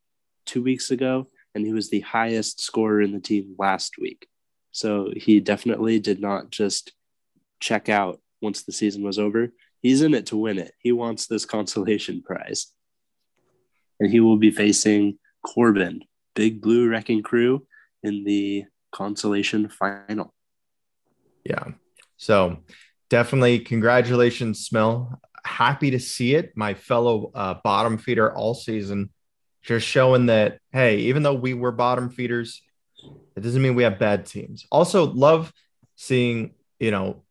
two 0.46 0.64
weeks 0.64 0.92
ago, 0.92 1.28
and 1.54 1.66
he 1.66 1.74
was 1.74 1.90
the 1.90 2.02
highest 2.02 2.62
scorer 2.62 3.02
in 3.02 3.12
the 3.12 3.20
team 3.20 3.56
last 3.58 3.98
week. 3.98 4.28
So 4.72 5.12
he 5.16 5.40
definitely 5.40 6.00
did 6.00 6.22
not 6.22 6.50
just 6.50 6.94
check 7.60 7.90
out 7.90 8.20
once 8.42 8.64
the 8.64 8.72
season 8.72 9.04
was 9.04 9.20
over. 9.20 9.52
He's 9.82 10.02
in 10.02 10.14
it 10.14 10.28
to 10.28 10.38
win 10.38 10.58
it. 10.58 10.74
He 10.80 10.92
wants 10.92 11.28
this 11.28 11.46
consolation 11.58 12.22
prize. 12.22 12.68
And 14.00 14.10
he 14.10 14.20
will 14.20 14.38
be 14.38 14.52
facing 14.52 15.20
Corbin, 15.46 16.04
Big 16.36 16.62
Blue 16.62 16.90
Wrecking 16.90 17.24
Crew, 17.24 17.68
in 18.04 18.24
the 18.24 18.66
consolation 18.92 19.70
final. 19.70 20.34
Yeah. 21.44 21.66
So 22.18 22.58
definitely 23.10 23.60
congratulations, 23.60 24.66
Smell. 24.66 25.20
Happy 25.46 25.92
to 25.92 26.00
see 26.00 26.36
it. 26.36 26.54
My 26.56 26.74
fellow 26.74 27.32
uh, 27.34 27.56
bottom 27.64 27.98
feeder 27.98 28.36
all 28.36 28.54
season, 28.54 29.10
just 29.62 29.88
showing 29.88 30.28
that, 30.28 30.60
hey, 30.72 30.98
even 30.98 31.24
though 31.24 31.34
we 31.34 31.54
were 31.54 31.72
bottom 31.72 32.10
feeders, 32.10 32.62
it 33.36 33.42
doesn't 33.42 33.62
mean 33.62 33.76
we 33.76 33.84
have 33.84 34.00
bad 34.00 34.26
teams. 34.26 34.66
Also, 34.72 35.06
love 35.06 35.54
seeing, 35.96 36.52
you 36.80 36.92
know, 36.92 37.24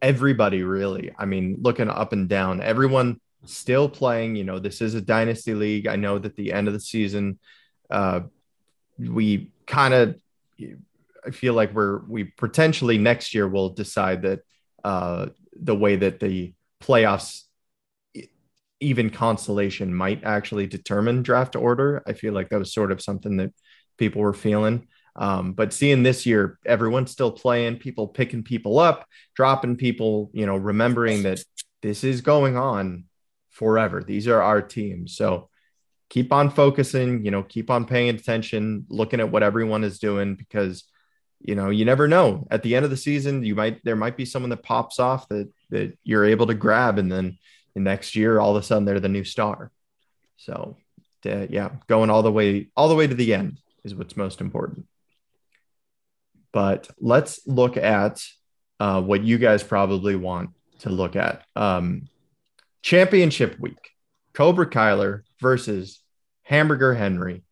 everybody 0.00 0.62
really. 0.62 1.12
I 1.18 1.24
mean, 1.24 1.58
looking 1.60 1.88
up 1.88 2.12
and 2.12 2.28
down, 2.28 2.60
everyone 2.60 3.20
still 3.44 3.88
playing. 3.88 4.36
You 4.36 4.44
know, 4.44 4.58
this 4.58 4.80
is 4.80 4.94
a 4.94 5.00
dynasty 5.00 5.54
league. 5.54 5.86
I 5.86 5.96
know 5.96 6.18
that 6.18 6.36
the 6.36 6.52
end 6.52 6.68
of 6.68 6.74
the 6.74 6.80
season, 6.80 7.38
uh, 7.90 8.20
we 8.98 9.50
kind 9.66 9.94
of 9.94 10.16
I 11.26 11.30
feel 11.30 11.54
like 11.54 11.74
we're 11.74 11.98
we 12.06 12.24
potentially 12.24 12.98
next 12.98 13.34
year 13.34 13.48
will 13.48 13.70
decide 13.70 14.22
that 14.22 14.40
uh, 14.84 15.26
the 15.52 15.74
way 15.74 15.96
that 15.96 16.20
the 16.20 16.54
playoffs 16.82 17.44
even 18.80 19.10
consolation 19.10 19.94
might 19.94 20.24
actually 20.24 20.66
determine 20.66 21.22
draft 21.22 21.56
order. 21.56 22.02
I 22.06 22.12
feel 22.12 22.32
like 22.32 22.50
that 22.50 22.58
was 22.58 22.72
sort 22.72 22.92
of 22.92 23.02
something 23.02 23.36
that 23.38 23.52
people 23.96 24.22
were 24.22 24.34
feeling. 24.34 24.86
Um, 25.16 25.52
but 25.52 25.72
seeing 25.72 26.04
this 26.04 26.26
year, 26.26 26.58
everyone's 26.64 27.10
still 27.10 27.32
playing, 27.32 27.78
people 27.78 28.06
picking 28.06 28.44
people 28.44 28.78
up, 28.78 29.06
dropping 29.34 29.76
people, 29.76 30.30
you 30.32 30.46
know, 30.46 30.56
remembering 30.56 31.24
that 31.24 31.42
this 31.82 32.04
is 32.04 32.20
going 32.20 32.56
on 32.56 33.04
forever. 33.50 34.02
These 34.02 34.28
are 34.28 34.40
our 34.40 34.62
teams. 34.62 35.16
So 35.16 35.48
keep 36.08 36.32
on 36.32 36.50
focusing, 36.50 37.24
you 37.24 37.32
know, 37.32 37.42
keep 37.42 37.70
on 37.70 37.84
paying 37.84 38.10
attention, 38.10 38.86
looking 38.88 39.18
at 39.18 39.30
what 39.30 39.42
everyone 39.42 39.82
is 39.82 39.98
doing 39.98 40.36
because 40.36 40.84
you 41.40 41.54
know, 41.54 41.70
you 41.70 41.84
never 41.84 42.08
know. 42.08 42.46
At 42.50 42.62
the 42.62 42.74
end 42.74 42.84
of 42.84 42.90
the 42.90 42.96
season, 42.96 43.44
you 43.44 43.54
might 43.54 43.82
there 43.84 43.96
might 43.96 44.16
be 44.16 44.24
someone 44.24 44.50
that 44.50 44.62
pops 44.62 44.98
off 44.98 45.28
that 45.28 45.48
that 45.70 45.96
you're 46.02 46.24
able 46.24 46.46
to 46.48 46.54
grab, 46.54 46.98
and 46.98 47.10
then 47.10 47.38
the 47.78 47.90
next 47.90 48.16
year, 48.16 48.38
all 48.38 48.56
of 48.56 48.62
a 48.62 48.66
sudden, 48.66 48.84
they're 48.84 49.00
the 49.00 49.08
new 49.08 49.24
star. 49.24 49.70
So, 50.36 50.76
to, 51.22 51.46
yeah, 51.50 51.70
going 51.86 52.10
all 52.10 52.22
the 52.22 52.32
way 52.32 52.68
all 52.76 52.88
the 52.88 52.94
way 52.94 53.06
to 53.06 53.14
the 53.14 53.34
end 53.34 53.58
is 53.84 53.94
what's 53.94 54.16
most 54.16 54.40
important. 54.40 54.86
But 56.52 56.88
let's 57.00 57.46
look 57.46 57.76
at 57.76 58.22
uh, 58.80 59.02
what 59.02 59.22
you 59.22 59.38
guys 59.38 59.62
probably 59.62 60.16
want 60.16 60.50
to 60.80 60.90
look 60.90 61.16
at. 61.16 61.44
Um, 61.56 62.08
championship 62.82 63.58
week, 63.58 63.90
Cobra 64.32 64.68
Kyler 64.68 65.22
versus 65.40 66.00
Hamburger 66.42 66.94
Henry 66.94 67.42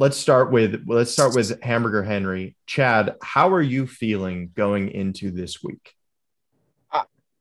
let's 0.00 0.16
start 0.16 0.50
with 0.50 0.82
let's 0.86 1.12
start 1.12 1.34
with 1.34 1.62
Hamburger 1.62 2.02
Henry. 2.02 2.56
Chad, 2.64 3.16
how 3.22 3.52
are 3.52 3.60
you 3.60 3.86
feeling 3.86 4.50
going 4.56 4.88
into 4.88 5.30
this 5.30 5.62
week? 5.62 5.92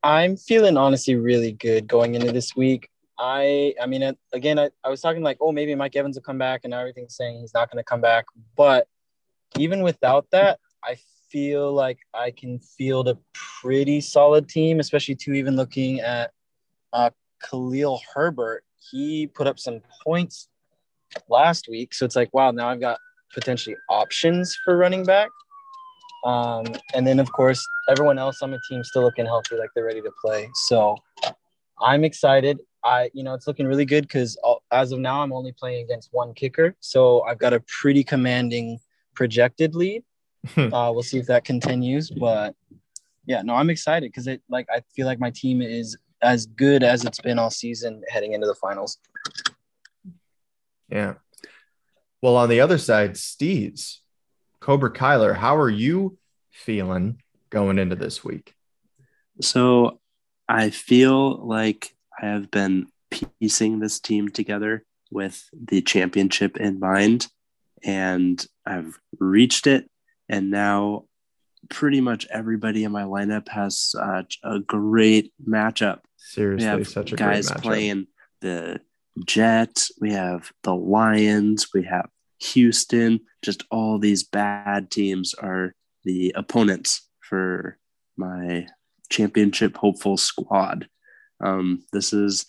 I'm 0.04 0.38
feeling 0.38 0.78
honestly 0.78 1.16
really 1.16 1.52
good 1.52 1.88
going 1.88 2.16
into 2.16 2.32
this 2.32 2.56
week. 2.56 2.90
I 3.18 3.76
I 3.82 3.86
mean 3.86 4.16
again 4.32 4.58
I, 4.58 4.70
I 4.84 4.90
was 4.90 5.02
talking 5.02 5.22
like 5.22 5.38
oh 5.42 5.52
maybe 5.52 5.76
Mike 5.76 5.96
Evans 5.96 6.16
will 6.16 6.24
come 6.24 6.38
back 6.38 6.62
and 6.64 6.72
now 6.72 6.80
everything's 6.80 7.16
saying 7.16 7.40
he's 7.42 7.54
not 7.54 7.70
going 7.70 7.78
to 7.78 7.84
come 7.84 8.00
back. 8.02 8.26
But 8.56 8.88
even 9.58 9.82
without 9.84 10.28
that 10.32 10.60
I 10.84 10.98
feel 11.30 11.74
like 11.74 12.00
I 12.14 12.32
can 12.32 12.60
field 12.60 13.10
a 13.10 13.18
pretty 13.34 14.00
solid 14.00 14.48
team 14.48 14.80
especially 14.80 15.16
to 15.16 15.34
even 15.34 15.58
looking 15.58 16.00
at 16.00 16.32
uh, 16.94 17.10
Khalil 17.44 18.02
Herbert. 18.14 18.64
He 18.78 19.28
put 19.28 19.48
up 19.48 19.60
some 19.60 19.82
points 20.04 20.48
last 21.28 21.68
week. 21.68 21.94
So 21.94 22.06
it's 22.06 22.16
like 22.16 22.34
wow 22.34 22.52
now 22.52 22.70
I've 22.70 22.80
got 22.80 23.00
potentially 23.34 23.76
options 23.90 24.58
for 24.64 24.78
running 24.78 25.04
back 25.04 25.30
um, 26.26 26.66
and 26.94 27.06
then 27.06 27.20
of 27.20 27.32
course 27.32 27.66
everyone 27.90 28.18
else 28.18 28.42
on 28.42 28.52
the 28.52 28.60
team 28.68 28.84
still 28.84 29.04
looking 29.04 29.26
healthy 29.26 29.56
like 29.56 29.70
they're 29.76 29.86
ready 29.86 30.02
to 30.02 30.12
play 30.24 30.50
so 30.54 30.96
I'm 31.82 32.04
excited 32.04 32.60
I, 32.84 33.10
you 33.14 33.24
know, 33.24 33.34
it's 33.34 33.48
looking 33.48 33.68
really 33.68 33.86
good 33.86 34.04
because 34.04 34.38
as 34.72 34.92
of 34.92 35.00
now, 35.00 35.22
I'm 35.22 35.34
only 35.34 35.52
playing 35.52 35.84
against 35.84 36.10
one 36.12 36.34
kicker. 36.34 36.76
So 36.80 37.22
I've 37.24 37.38
got 37.38 37.54
a 37.54 37.60
pretty 37.62 38.04
commanding 38.04 38.80
projected 39.16 39.76
lead. 39.76 40.04
uh, 40.58 40.92
we'll 40.94 41.04
see 41.04 41.18
if 41.18 41.28
that 41.28 41.44
continues. 41.44 42.10
But 42.10 42.56
yeah, 43.26 43.42
no, 43.42 43.56
I'm 43.56 43.70
excited 43.70 44.12
because 44.12 44.28
it, 44.28 44.42
like, 44.50 44.68
I 44.74 44.82
feel 44.96 45.06
like 45.06 45.20
my 45.20 45.32
team 45.32 45.62
is 45.62 45.98
as 46.22 46.46
good 46.46 46.84
as 46.84 47.06
it's 47.06 47.20
been 47.20 47.40
all 47.40 47.50
season 47.50 48.04
heading 48.10 48.34
into 48.34 48.48
the 48.48 48.56
finals. 48.56 48.98
Yeah. 50.90 51.16
Well, 52.22 52.36
on 52.36 52.50
the 52.50 52.62
other 52.62 52.78
side, 52.78 53.12
Steez, 53.14 53.98
Cobra 54.60 54.92
Kyler, 54.92 55.36
how 55.36 55.58
are 55.58 55.70
you 55.70 56.18
feeling 56.52 57.22
going 57.50 57.80
into 57.80 57.96
this 57.96 58.24
week? 58.24 58.54
So 59.42 60.00
I 60.48 60.70
feel 60.70 61.46
like 61.48 61.96
I 62.22 62.28
have 62.28 62.52
been 62.52 62.88
piecing 63.10 63.80
this 63.80 64.00
team 64.00 64.30
together 64.30 64.84
with 65.12 65.50
the 65.54 65.82
championship 65.82 66.58
in 66.58 66.80
mind, 66.80 67.28
and 67.84 68.46
I've 68.66 69.00
reached 69.20 69.68
it. 69.68 69.90
And 70.28 70.52
now, 70.52 71.06
pretty 71.70 72.02
much 72.02 72.28
everybody 72.30 72.84
in 72.84 72.92
my 72.92 73.04
lineup 73.04 73.48
has 73.50 73.94
uh, 74.00 74.22
such 74.22 74.40
a 74.44 74.60
great 74.60 75.34
matchup. 75.48 76.00
Seriously, 76.18 76.84
such 76.84 77.14
a 77.14 77.16
guys 77.16 77.52
playing 77.52 78.08
the 78.42 78.80
Jets. 79.26 79.92
We 80.00 80.14
have 80.14 80.52
the 80.64 80.76
Lions. 80.76 81.68
We 81.74 81.84
have 81.84 82.10
Houston. 82.40 83.22
Just 83.42 83.64
all 83.72 84.00
these 84.00 84.24
bad 84.24 84.92
teams 84.92 85.34
are 85.34 85.74
the 86.04 86.34
opponents 86.36 87.08
for 87.22 87.78
my 88.18 88.68
championship 89.10 89.78
hopeful 89.78 90.18
squad. 90.18 90.88
Um, 91.42 91.84
this 91.92 92.14
is 92.14 92.46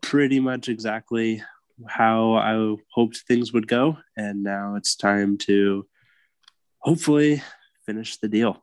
pretty 0.00 0.40
much 0.40 0.68
exactly 0.68 1.42
how 1.88 2.34
I 2.34 2.76
hoped 2.92 3.18
things 3.18 3.52
would 3.52 3.66
go. 3.66 3.98
And 4.16 4.42
now 4.42 4.74
it's 4.76 4.96
time 4.96 5.38
to 5.38 5.86
hopefully 6.78 7.42
finish 7.86 8.18
the 8.18 8.28
deal. 8.28 8.62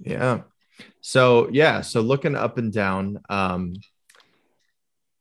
Yeah. 0.00 0.42
So, 1.00 1.48
yeah. 1.50 1.82
So, 1.82 2.00
looking 2.00 2.34
up 2.34 2.58
and 2.58 2.72
down, 2.72 3.20
um, 3.28 3.74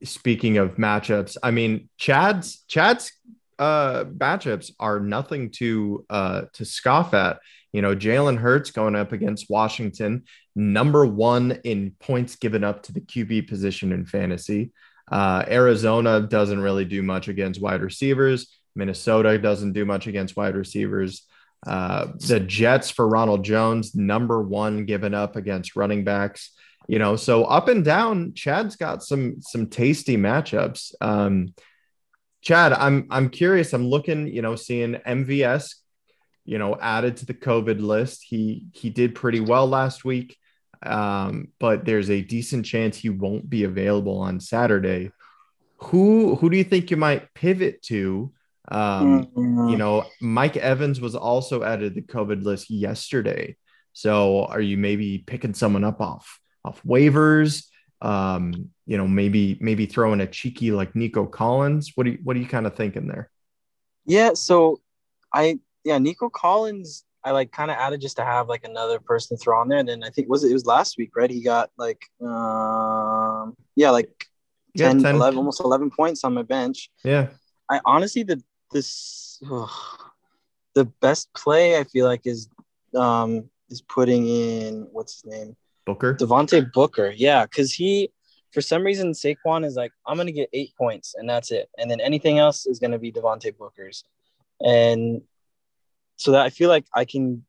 speaking 0.03 0.57
of 0.57 0.77
matchups, 0.77 1.37
I 1.43 1.51
mean, 1.51 1.89
Chad's, 1.97 2.63
Chad's, 2.67 3.11
uh, 3.59 4.05
matchups 4.05 4.71
are 4.79 4.99
nothing 4.99 5.51
to, 5.51 6.05
uh, 6.09 6.41
to 6.53 6.65
scoff 6.65 7.13
at. 7.13 7.39
You 7.73 7.83
know, 7.83 7.95
Jalen 7.95 8.37
Hurts 8.37 8.71
going 8.71 8.95
up 8.95 9.11
against 9.11 9.49
Washington, 9.49 10.23
number 10.55 11.05
one 11.05 11.59
in 11.63 11.91
points 11.99 12.35
given 12.35 12.63
up 12.63 12.83
to 12.83 12.93
the 12.93 13.01
QB 13.01 13.47
position 13.47 13.91
in 13.91 14.05
fantasy. 14.05 14.71
Uh, 15.11 15.43
Arizona 15.47 16.21
doesn't 16.21 16.59
really 16.59 16.85
do 16.85 17.03
much 17.03 17.27
against 17.27 17.61
wide 17.61 17.81
receivers. 17.81 18.59
Minnesota 18.75 19.37
doesn't 19.37 19.73
do 19.73 19.85
much 19.85 20.07
against 20.07 20.35
wide 20.35 20.55
receivers. 20.55 21.27
Uh, 21.65 22.07
the 22.27 22.39
Jets 22.39 22.89
for 22.89 23.07
Ronald 23.07 23.43
Jones, 23.43 23.93
number 23.95 24.41
one 24.41 24.85
given 24.85 25.13
up 25.13 25.35
against 25.35 25.75
running 25.75 26.03
backs. 26.03 26.51
You 26.87 26.97
know, 26.97 27.15
so 27.15 27.43
up 27.43 27.67
and 27.67 27.83
down, 27.83 28.33
Chad's 28.33 28.75
got 28.75 29.03
some 29.03 29.41
some 29.41 29.67
tasty 29.67 30.17
matchups. 30.17 30.93
Um, 31.01 31.53
Chad, 32.41 32.73
I'm 32.73 33.07
I'm 33.09 33.29
curious. 33.29 33.73
I'm 33.73 33.87
looking, 33.87 34.27
you 34.27 34.41
know, 34.41 34.55
seeing 34.55 34.93
MVS 34.95 35.73
you 36.49 36.57
know, 36.57 36.75
added 36.81 37.15
to 37.15 37.27
the 37.27 37.33
COVID 37.35 37.79
list. 37.79 38.23
He 38.27 38.65
he 38.73 38.89
did 38.89 39.13
pretty 39.13 39.39
well 39.39 39.67
last 39.67 40.03
week, 40.03 40.35
um, 40.81 41.49
but 41.59 41.85
there's 41.85 42.09
a 42.09 42.21
decent 42.21 42.65
chance 42.65 42.97
he 42.97 43.09
won't 43.09 43.47
be 43.47 43.65
available 43.65 44.17
on 44.17 44.39
Saturday. 44.39 45.11
Who 45.77 46.33
who 46.37 46.49
do 46.49 46.57
you 46.57 46.63
think 46.63 46.89
you 46.89 46.97
might 46.97 47.31
pivot 47.35 47.83
to? 47.83 48.33
Um, 48.67 49.27
you 49.35 49.77
know, 49.77 50.05
Mike 50.21 50.57
Evans 50.57 50.99
was 50.99 51.13
also 51.13 51.61
added 51.61 51.93
to 51.93 52.01
the 52.01 52.07
COVID 52.07 52.43
list 52.43 52.71
yesterday. 52.71 53.55
So 53.93 54.45
are 54.45 54.61
you 54.61 54.75
maybe 54.75 55.19
picking 55.19 55.53
someone 55.53 55.83
up 55.83 56.01
off 56.01 56.39
off 56.65 56.81
waivers? 56.81 57.65
Um, 58.01 58.71
you 58.89 58.97
know, 58.97 59.07
maybe 59.07 59.55
maybe 59.61 59.85
throwing 59.85 60.19
a 60.19 60.25
cheeky 60.25 60.71
like 60.71 60.95
Nico 60.95 61.27
Collins. 61.27 61.91
What 61.93 62.05
do 62.05 62.09
you 62.13 62.19
what 62.23 62.35
are 62.35 62.39
you 62.39 62.47
kind 62.47 62.65
of 62.65 62.75
thinking 62.75 63.07
there? 63.07 63.29
Yeah, 64.07 64.31
so 64.33 64.81
I 65.31 65.59
yeah, 65.83 65.99
Nico 65.99 66.27
Collins, 66.27 67.05
I 67.23 67.29
like 67.29 67.51
kind 67.51 67.69
of 67.69 67.77
added 67.77 68.01
just 68.01 68.17
to 68.17 68.25
have 68.25 68.49
like 68.49 68.63
another 68.63 68.99
person 68.99 69.37
throw 69.37 69.59
on 69.59 69.67
there. 69.69 69.77
And 69.77 69.87
then 69.87 70.03
I 70.03 70.09
think 70.09 70.27
was 70.27 70.43
it, 70.43 70.49
it 70.49 70.53
was 70.53 70.65
last 70.65 70.97
week, 70.97 71.11
right? 71.15 71.29
He 71.29 71.43
got 71.43 71.69
like 71.77 72.01
um 72.19 73.55
yeah, 73.75 73.91
like 73.91 74.25
10, 74.75 75.03
10, 75.03 75.15
11, 75.15 75.37
almost 75.37 75.63
11 75.63 75.91
points 75.91 76.23
on 76.23 76.33
my 76.33 76.41
bench. 76.41 76.89
Yeah. 77.03 77.27
I 77.69 77.81
honestly 77.85 78.23
the 78.23 78.41
this 78.71 79.39
the 80.73 80.85
best 80.99 81.31
play 81.35 81.77
I 81.77 81.83
feel 81.83 82.07
like 82.07 82.25
is 82.25 82.49
um 82.95 83.51
is 83.69 83.83
putting 83.83 84.27
in 84.27 84.87
what's 84.91 85.21
his 85.21 85.25
name? 85.31 85.55
Booker. 85.85 86.15
Devontae 86.15 86.71
Booker. 86.73 87.13
Yeah, 87.15 87.45
cuz 87.45 87.71
he 87.71 88.09
for 88.51 88.61
some 88.61 88.83
reason 88.83 89.11
Saquon 89.11 89.65
is 89.65 89.75
like 89.75 89.91
I'm 90.07 90.15
going 90.15 90.27
to 90.27 90.33
get 90.33 90.49
8 90.53 90.71
points 90.77 91.15
and 91.17 91.29
that's 91.29 91.51
it. 91.51 91.69
And 91.77 91.89
then 91.89 91.99
anything 91.99 92.39
else 92.39 92.65
is 92.65 92.79
going 92.79 92.91
to 92.91 92.99
be 92.99 93.11
Devontae 93.11 93.57
Booker's. 93.57 94.03
And 94.61 95.21
so 96.15 96.31
that 96.31 96.41
I 96.45 96.49
feel 96.49 96.69
like 96.69 96.85
I 96.93 97.05
can 97.05 97.45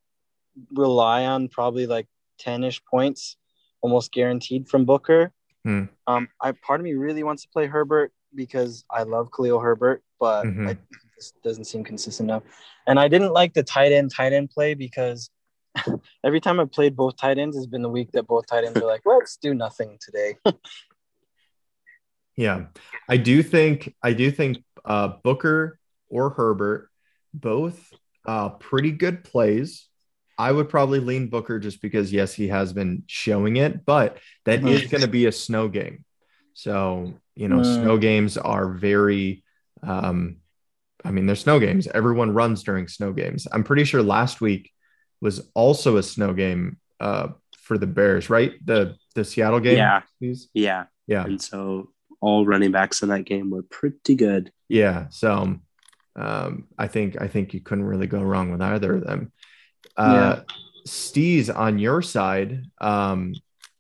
rely 0.73 1.27
on 1.27 1.49
probably 1.49 1.87
like 1.87 2.07
10ish 2.45 2.83
points 2.89 3.37
almost 3.81 4.13
guaranteed 4.13 4.69
from 4.69 4.85
Booker. 4.85 5.33
Hmm. 5.65 5.85
Um, 6.07 6.29
I 6.41 6.53
part 6.53 6.81
of 6.81 6.85
me 6.85 6.95
really 6.95 7.23
wants 7.23 7.43
to 7.43 7.49
play 7.49 7.67
Herbert 7.67 8.13
because 8.35 8.85
I 8.91 9.03
love 9.03 9.31
Khalil 9.35 9.61
Herbert, 9.61 10.03
but 10.19 10.45
mm-hmm. 10.45 10.69
it 10.69 10.79
just 11.17 11.41
doesn't 11.43 11.65
seem 11.65 11.85
consistent 11.85 12.31
enough. 12.31 12.43
And 12.87 12.99
I 12.99 13.09
didn't 13.09 13.33
like 13.33 13.55
the 13.55 13.63
tight 13.63 13.93
end 13.93 14.11
tight 14.15 14.33
end 14.33 14.51
play 14.51 14.75
because 14.75 15.31
every 16.25 16.41
time 16.41 16.61
I 16.61 16.65
played 16.65 16.97
both 16.97 17.17
tight 17.17 17.39
ends 17.39 17.57
has 17.57 17.67
been 17.67 17.83
the 17.83 17.89
week 17.89 18.13
that 18.13 18.27
both 18.27 18.47
tight 18.47 18.65
ends 18.65 18.81
are 18.81 18.87
like, 18.87 19.03
let's 19.05 19.37
do 19.37 19.55
nothing 19.55 19.99
today. 20.01 20.37
yeah, 22.41 22.65
I 23.07 23.19
do 23.19 23.43
think 23.43 23.95
I 24.03 24.15
do 24.15 24.31
think 24.31 24.65
uh, 24.83 25.09
Booker 25.23 25.79
or 26.09 26.31
Herbert 26.31 26.89
both 27.35 27.93
uh, 28.27 28.49
pretty 28.49 28.93
good 28.93 29.25
plays. 29.25 29.87
I 30.39 30.51
would 30.51 30.71
probably 30.71 31.01
lean 31.01 31.29
Booker 31.29 31.59
just 31.59 31.83
because, 31.83 32.11
yes, 32.11 32.33
he 32.33 32.49
has 32.49 32.73
been 32.73 33.03
showing 33.07 33.57
it, 33.57 33.85
but 33.85 34.17
that 34.47 34.65
is 34.65 34.91
going 34.91 35.03
to 35.03 35.09
be 35.09 35.27
a 35.27 35.33
snow 35.33 35.69
game. 35.69 36.07
So, 36.55 37.13
you 37.35 37.47
know, 37.49 37.59
mm. 37.59 37.75
snow 37.75 37.99
games 37.99 38.39
are 38.39 38.73
very, 38.73 39.45
um, 39.83 40.39
I 41.05 41.11
mean, 41.11 41.27
they're 41.27 41.37
snow 41.37 41.61
games. 41.61 41.89
Everyone 41.89 42.33
runs 42.33 42.63
during 42.63 42.89
snow 42.89 43.13
games. 43.13 43.47
I'm 43.53 43.65
pretty 43.65 43.85
sure 43.85 44.03
last 44.03 44.41
week 44.41 44.73
was 45.21 45.51
also 45.53 45.99
a 45.99 46.03
snow 46.03 46.33
game 46.33 46.79
uh, 47.01 47.29
for 47.59 47.77
the 47.77 47.87
Bears, 47.87 48.31
right? 48.31 48.55
The 48.65 48.97
the 49.15 49.27
Seattle 49.27 49.61
game. 49.61 49.77
Yeah. 49.77 50.01
Yeah. 50.55 50.85
Yeah. 51.07 51.25
And 51.25 51.43
so 51.43 51.91
all 52.21 52.47
running 52.47 52.73
backs 52.73 53.03
in 53.03 53.09
that 53.09 53.25
game 53.25 53.51
were 53.51 53.63
pretty 53.63 54.15
good. 54.15 54.53
Yeah. 54.69 55.07
So 55.11 55.59
um, 56.17 56.69
I 56.79 56.87
think 56.87 57.21
I 57.21 57.29
think 57.29 57.55
you 57.55 57.61
couldn't 57.61 57.85
really 57.85 58.07
go 58.07 58.23
wrong 58.23 58.51
with 58.51 58.61
either 58.61 58.97
of 58.97 59.05
them. 59.05 59.33
Uh, 59.97 60.37
yeah. 60.37 60.55
Steez, 60.87 61.55
on 61.55 61.79
your 61.79 62.03
side, 62.03 62.65
um, 62.81 63.35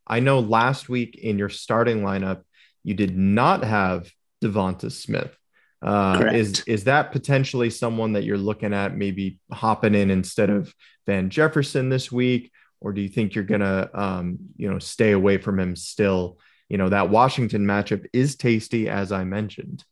I 0.06 0.20
know 0.20 0.40
last 0.40 0.88
week 0.88 1.16
in 1.16 1.38
your 1.38 1.48
starting 1.48 2.02
lineup 2.02 2.42
you 2.82 2.94
did 2.94 3.16
not 3.16 3.64
have 3.64 4.10
Devonta 4.42 4.90
Smith. 4.90 5.36
Uh, 5.82 6.30
is 6.34 6.62
is 6.66 6.84
that 6.84 7.10
potentially 7.10 7.70
someone 7.70 8.12
that 8.12 8.24
you're 8.24 8.36
looking 8.36 8.74
at 8.74 8.96
maybe 8.96 9.38
hopping 9.50 9.94
in 9.94 10.10
instead 10.10 10.50
of 10.50 10.74
Van 11.06 11.30
Jefferson 11.30 11.88
this 11.88 12.12
week, 12.12 12.52
or 12.80 12.92
do 12.92 13.00
you 13.00 13.08
think 13.08 13.34
you're 13.34 13.44
gonna 13.44 13.88
um, 13.94 14.38
you 14.56 14.70
know 14.70 14.78
stay 14.78 15.12
away 15.12 15.38
from 15.38 15.58
him 15.58 15.74
still? 15.76 16.38
You 16.70 16.78
know 16.78 16.88
that 16.88 17.10
Washington 17.10 17.66
matchup 17.66 18.06
is 18.12 18.36
tasty, 18.36 18.88
as 18.88 19.12
I 19.12 19.24
mentioned. 19.24 19.84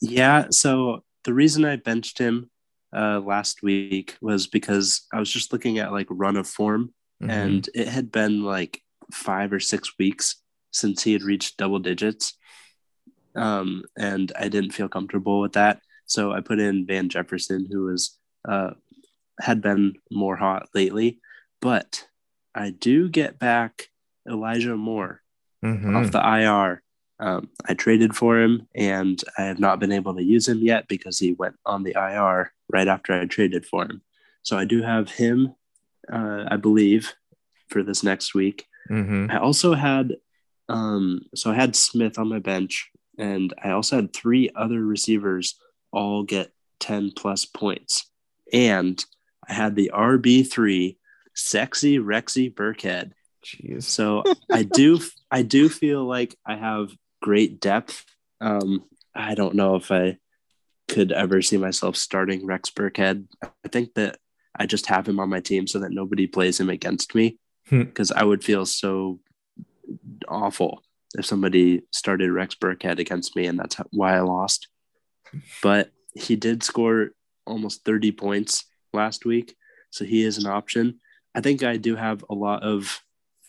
Yeah. 0.00 0.46
So 0.50 1.02
the 1.24 1.34
reason 1.34 1.64
I 1.64 1.76
benched 1.76 2.18
him 2.18 2.50
uh, 2.94 3.18
last 3.18 3.62
week 3.62 4.16
was 4.20 4.46
because 4.46 5.06
I 5.12 5.18
was 5.18 5.32
just 5.32 5.52
looking 5.52 5.78
at 5.78 5.92
like 5.92 6.06
run 6.10 6.36
of 6.36 6.46
form, 6.46 6.92
mm-hmm. 7.22 7.30
and 7.30 7.68
it 7.74 7.88
had 7.88 8.12
been 8.12 8.42
like 8.44 8.82
five 9.12 9.52
or 9.52 9.60
six 9.60 9.98
weeks 9.98 10.36
since 10.70 11.02
he 11.02 11.14
had 11.14 11.22
reached 11.22 11.56
double 11.56 11.78
digits. 11.78 12.34
Um, 13.34 13.84
and 13.96 14.30
I 14.38 14.48
didn't 14.48 14.72
feel 14.72 14.88
comfortable 14.88 15.40
with 15.40 15.54
that. 15.54 15.80
So 16.06 16.32
I 16.32 16.40
put 16.40 16.58
in 16.58 16.86
Van 16.86 17.08
Jefferson, 17.08 17.66
who 17.70 17.84
was 17.84 18.18
uh, 18.46 18.70
had 19.40 19.60
been 19.62 19.94
more 20.10 20.36
hot 20.36 20.68
lately. 20.74 21.20
But 21.60 22.06
I 22.54 22.70
do 22.70 23.08
get 23.08 23.38
back 23.38 23.88
Elijah 24.28 24.76
Moore 24.76 25.22
Mhm. 25.64 25.96
off 25.96 26.12
the 26.12 26.20
IR. 26.24 26.82
Um, 27.20 27.50
I 27.68 27.74
traded 27.74 28.14
for 28.14 28.38
him, 28.38 28.68
and 28.74 29.20
I 29.36 29.42
have 29.42 29.58
not 29.58 29.80
been 29.80 29.90
able 29.90 30.14
to 30.14 30.22
use 30.22 30.46
him 30.46 30.58
yet 30.58 30.86
because 30.86 31.18
he 31.18 31.32
went 31.32 31.56
on 31.66 31.82
the 31.82 31.96
IR 31.96 32.52
right 32.72 32.86
after 32.86 33.12
I 33.12 33.24
traded 33.26 33.66
for 33.66 33.82
him. 33.84 34.02
So 34.42 34.56
I 34.56 34.64
do 34.64 34.82
have 34.82 35.10
him, 35.10 35.54
uh, 36.12 36.44
I 36.48 36.56
believe, 36.56 37.14
for 37.68 37.82
this 37.82 38.04
next 38.04 38.34
week. 38.34 38.66
Mhm. 38.88 39.30
I 39.32 39.38
also 39.38 39.74
had, 39.74 40.16
um, 40.68 41.22
so 41.34 41.50
I 41.50 41.54
had 41.54 41.74
Smith 41.74 42.18
on 42.18 42.28
my 42.28 42.38
bench, 42.38 42.88
and 43.18 43.52
I 43.62 43.70
also 43.70 43.96
had 43.96 44.12
three 44.12 44.50
other 44.54 44.84
receivers 44.84 45.58
all 45.90 46.22
get 46.22 46.52
10 46.78 47.10
plus 47.10 47.44
points. 47.44 48.10
And 48.52 49.04
I 49.48 49.54
had 49.54 49.74
the 49.74 49.90
RB3 49.92 50.98
sexy 51.34 51.98
Rexy 51.98 52.52
Burkhead. 52.54 53.12
Jeez. 53.44 53.84
So 53.84 54.24
I 54.50 54.62
do, 54.62 55.00
I 55.30 55.42
do 55.42 55.68
feel 55.68 56.04
like 56.04 56.36
I 56.46 56.56
have 56.56 56.90
great 57.22 57.60
depth. 57.60 58.04
Um, 58.40 58.84
I 59.14 59.34
don't 59.34 59.54
know 59.54 59.76
if 59.76 59.90
I 59.90 60.18
could 60.88 61.12
ever 61.12 61.42
see 61.42 61.56
myself 61.56 61.96
starting 61.96 62.46
Rex 62.46 62.70
Burkhead. 62.70 63.26
I 63.42 63.68
think 63.68 63.94
that 63.94 64.18
I 64.58 64.66
just 64.66 64.86
have 64.86 65.08
him 65.08 65.20
on 65.20 65.28
my 65.28 65.40
team 65.40 65.66
so 65.66 65.80
that 65.80 65.92
nobody 65.92 66.26
plays 66.26 66.58
him 66.58 66.70
against 66.70 67.14
me 67.14 67.38
Hmm. 67.68 67.82
because 67.82 68.10
I 68.10 68.24
would 68.24 68.42
feel 68.42 68.64
so 68.64 69.20
awful 70.26 70.82
if 71.16 71.26
somebody 71.26 71.82
started 71.92 72.30
Rex 72.30 72.54
Burkhead 72.54 72.98
against 72.98 73.36
me 73.36 73.46
and 73.46 73.58
that's 73.58 73.76
why 73.90 74.16
I 74.16 74.20
lost. 74.20 74.68
But 75.62 75.90
he 76.14 76.36
did 76.36 76.62
score 76.62 77.10
almost 77.46 77.84
30 77.84 78.12
points 78.12 78.64
last 78.92 79.24
week. 79.24 79.54
So 79.90 80.04
he 80.04 80.22
is 80.22 80.38
an 80.38 80.46
option. 80.46 81.00
I 81.34 81.40
think 81.40 81.62
I 81.62 81.76
do 81.76 81.96
have 81.96 82.24
a 82.30 82.34
lot 82.34 82.62
of 82.62 83.00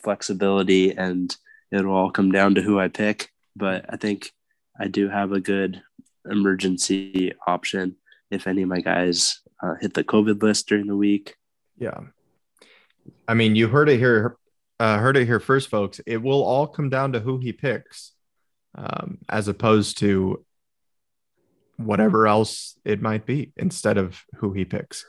flexibility 0.01 0.91
and 0.91 1.35
it'll 1.71 1.93
all 1.93 2.11
come 2.11 2.31
down 2.31 2.55
to 2.55 2.61
who 2.61 2.79
I 2.79 2.87
pick. 2.87 3.29
But 3.55 3.85
I 3.89 3.97
think 3.97 4.31
I 4.79 4.87
do 4.87 5.09
have 5.09 5.31
a 5.31 5.39
good 5.39 5.81
emergency 6.29 7.33
option 7.47 7.95
if 8.31 8.47
any 8.47 8.61
of 8.61 8.69
my 8.69 8.81
guys 8.81 9.41
uh, 9.61 9.75
hit 9.79 9.93
the 9.93 10.03
COVID 10.03 10.41
list 10.41 10.67
during 10.67 10.87
the 10.87 10.95
week. 10.95 11.35
Yeah. 11.77 11.99
I 13.27 13.33
mean, 13.33 13.55
you 13.55 13.67
heard 13.67 13.89
it 13.89 13.97
here. 13.97 14.37
Uh, 14.79 14.97
heard 14.97 15.17
it 15.17 15.25
here 15.25 15.41
first, 15.41 15.69
folks. 15.69 15.99
It 16.05 16.21
will 16.21 16.41
all 16.41 16.65
come 16.65 16.89
down 16.89 17.11
to 17.11 17.19
who 17.19 17.37
he 17.37 17.51
picks, 17.51 18.13
um, 18.75 19.17
as 19.27 19.49
opposed 19.49 19.97
to 19.97 20.45
whatever 21.75 22.27
else 22.27 22.77
it 22.85 23.01
might 23.01 23.25
be 23.25 23.51
instead 23.57 23.97
of 23.97 24.23
who 24.35 24.53
he 24.53 24.63
picks. 24.63 25.05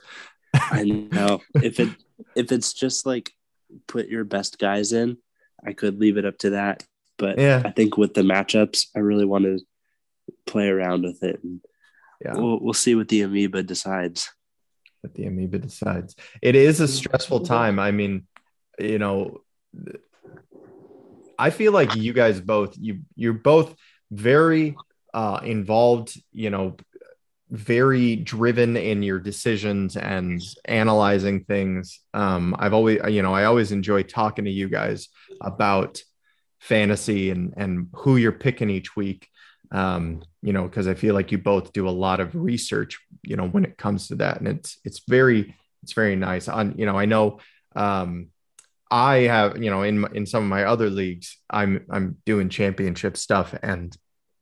I 0.53 0.83
know 0.83 1.41
if 1.55 1.79
it 1.79 1.89
if 2.35 2.51
it's 2.51 2.73
just 2.73 3.05
like 3.05 3.31
put 3.87 4.07
your 4.07 4.23
best 4.23 4.59
guys 4.59 4.93
in, 4.93 5.17
I 5.65 5.73
could 5.73 5.99
leave 5.99 6.17
it 6.17 6.25
up 6.25 6.37
to 6.39 6.51
that. 6.51 6.83
But 7.17 7.37
Yeah. 7.39 7.61
I 7.63 7.71
think 7.71 7.97
with 7.97 8.13
the 8.13 8.21
matchups, 8.21 8.87
I 8.95 8.99
really 8.99 9.25
want 9.25 9.45
to 9.45 9.59
play 10.45 10.69
around 10.69 11.03
with 11.03 11.23
it. 11.23 11.43
And 11.43 11.61
Yeah. 12.23 12.35
we'll 12.35 12.59
we'll 12.59 12.73
see 12.73 12.95
what 12.95 13.07
the 13.09 13.21
amoeba 13.21 13.63
decides. 13.63 14.31
What 15.01 15.13
the 15.15 15.25
amoeba 15.25 15.59
decides. 15.59 16.15
It 16.41 16.55
is 16.55 16.79
a 16.79 16.87
stressful 16.87 17.41
time. 17.41 17.79
I 17.79 17.91
mean, 17.91 18.27
you 18.79 18.99
know, 18.99 19.41
I 21.37 21.49
feel 21.49 21.71
like 21.71 21.95
you 21.95 22.13
guys 22.13 22.39
both 22.39 22.75
you 22.79 23.01
you're 23.15 23.33
both 23.33 23.75
very 24.11 24.75
uh 25.13 25.39
involved, 25.43 26.21
you 26.31 26.49
know, 26.49 26.77
very 27.51 28.15
driven 28.15 28.77
in 28.77 29.03
your 29.03 29.19
decisions 29.19 29.97
and 29.97 30.41
analyzing 30.65 31.43
things. 31.43 31.99
Um 32.13 32.55
I've 32.57 32.73
always 32.73 32.99
you 33.09 33.21
know, 33.21 33.33
I 33.33 33.43
always 33.43 33.71
enjoy 33.71 34.03
talking 34.03 34.45
to 34.45 34.51
you 34.51 34.69
guys 34.69 35.09
about 35.41 36.01
fantasy 36.59 37.29
and 37.31 37.53
and 37.57 37.89
who 37.93 38.15
you're 38.15 38.31
picking 38.31 38.69
each 38.69 38.95
week. 38.95 39.27
Um, 39.73 40.23
you 40.41 40.51
know, 40.51 40.63
because 40.63 40.87
I 40.87 40.95
feel 40.95 41.13
like 41.13 41.31
you 41.31 41.37
both 41.37 41.71
do 41.71 41.87
a 41.87 41.91
lot 41.91 42.19
of 42.19 42.35
research, 42.35 42.99
you 43.23 43.37
know, 43.37 43.47
when 43.47 43.63
it 43.63 43.77
comes 43.77 44.09
to 44.09 44.15
that. 44.15 44.39
And 44.39 44.47
it's 44.47 44.77
it's 44.83 45.01
very 45.07 45.55
it's 45.83 45.93
very 45.93 46.15
nice. 46.15 46.47
On 46.47 46.75
you 46.77 46.85
know, 46.85 46.97
I 46.97 47.05
know 47.05 47.39
um 47.75 48.27
I 48.89 49.19
have, 49.19 49.61
you 49.63 49.71
know, 49.71 49.83
in 49.83 50.05
in 50.15 50.25
some 50.25 50.43
of 50.43 50.49
my 50.49 50.65
other 50.65 50.89
leagues, 50.89 51.37
I'm 51.49 51.85
I'm 51.89 52.17
doing 52.25 52.49
championship 52.49 53.17
stuff 53.17 53.55
and 53.61 53.95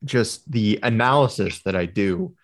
just 0.03 0.49
the 0.51 0.79
analysis 0.83 1.61
that 1.63 1.75
I 1.75 1.85
do 1.85 2.35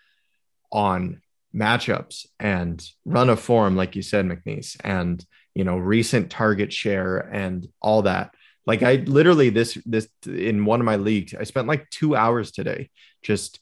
on 0.75 1.21
matchups 1.55 2.27
and 2.37 2.87
run 3.05 3.29
a 3.29 3.37
form, 3.37 3.77
like 3.77 3.95
you 3.95 4.01
said, 4.01 4.25
McNeese, 4.25 4.75
and 4.83 5.25
you 5.53 5.63
know, 5.63 5.77
recent 5.77 6.29
target 6.29 6.73
share 6.73 7.17
and 7.17 7.67
all 7.81 8.01
that. 8.01 8.31
Like 8.67 8.83
I 8.83 8.95
literally 8.95 9.49
this 9.49 9.77
this 9.85 10.09
in 10.25 10.65
one 10.65 10.81
of 10.81 10.85
my 10.85 10.97
leagues, 10.97 11.33
I 11.33 11.43
spent 11.43 11.67
like 11.67 11.89
two 11.89 12.15
hours 12.15 12.51
today 12.51 12.89
just 13.23 13.59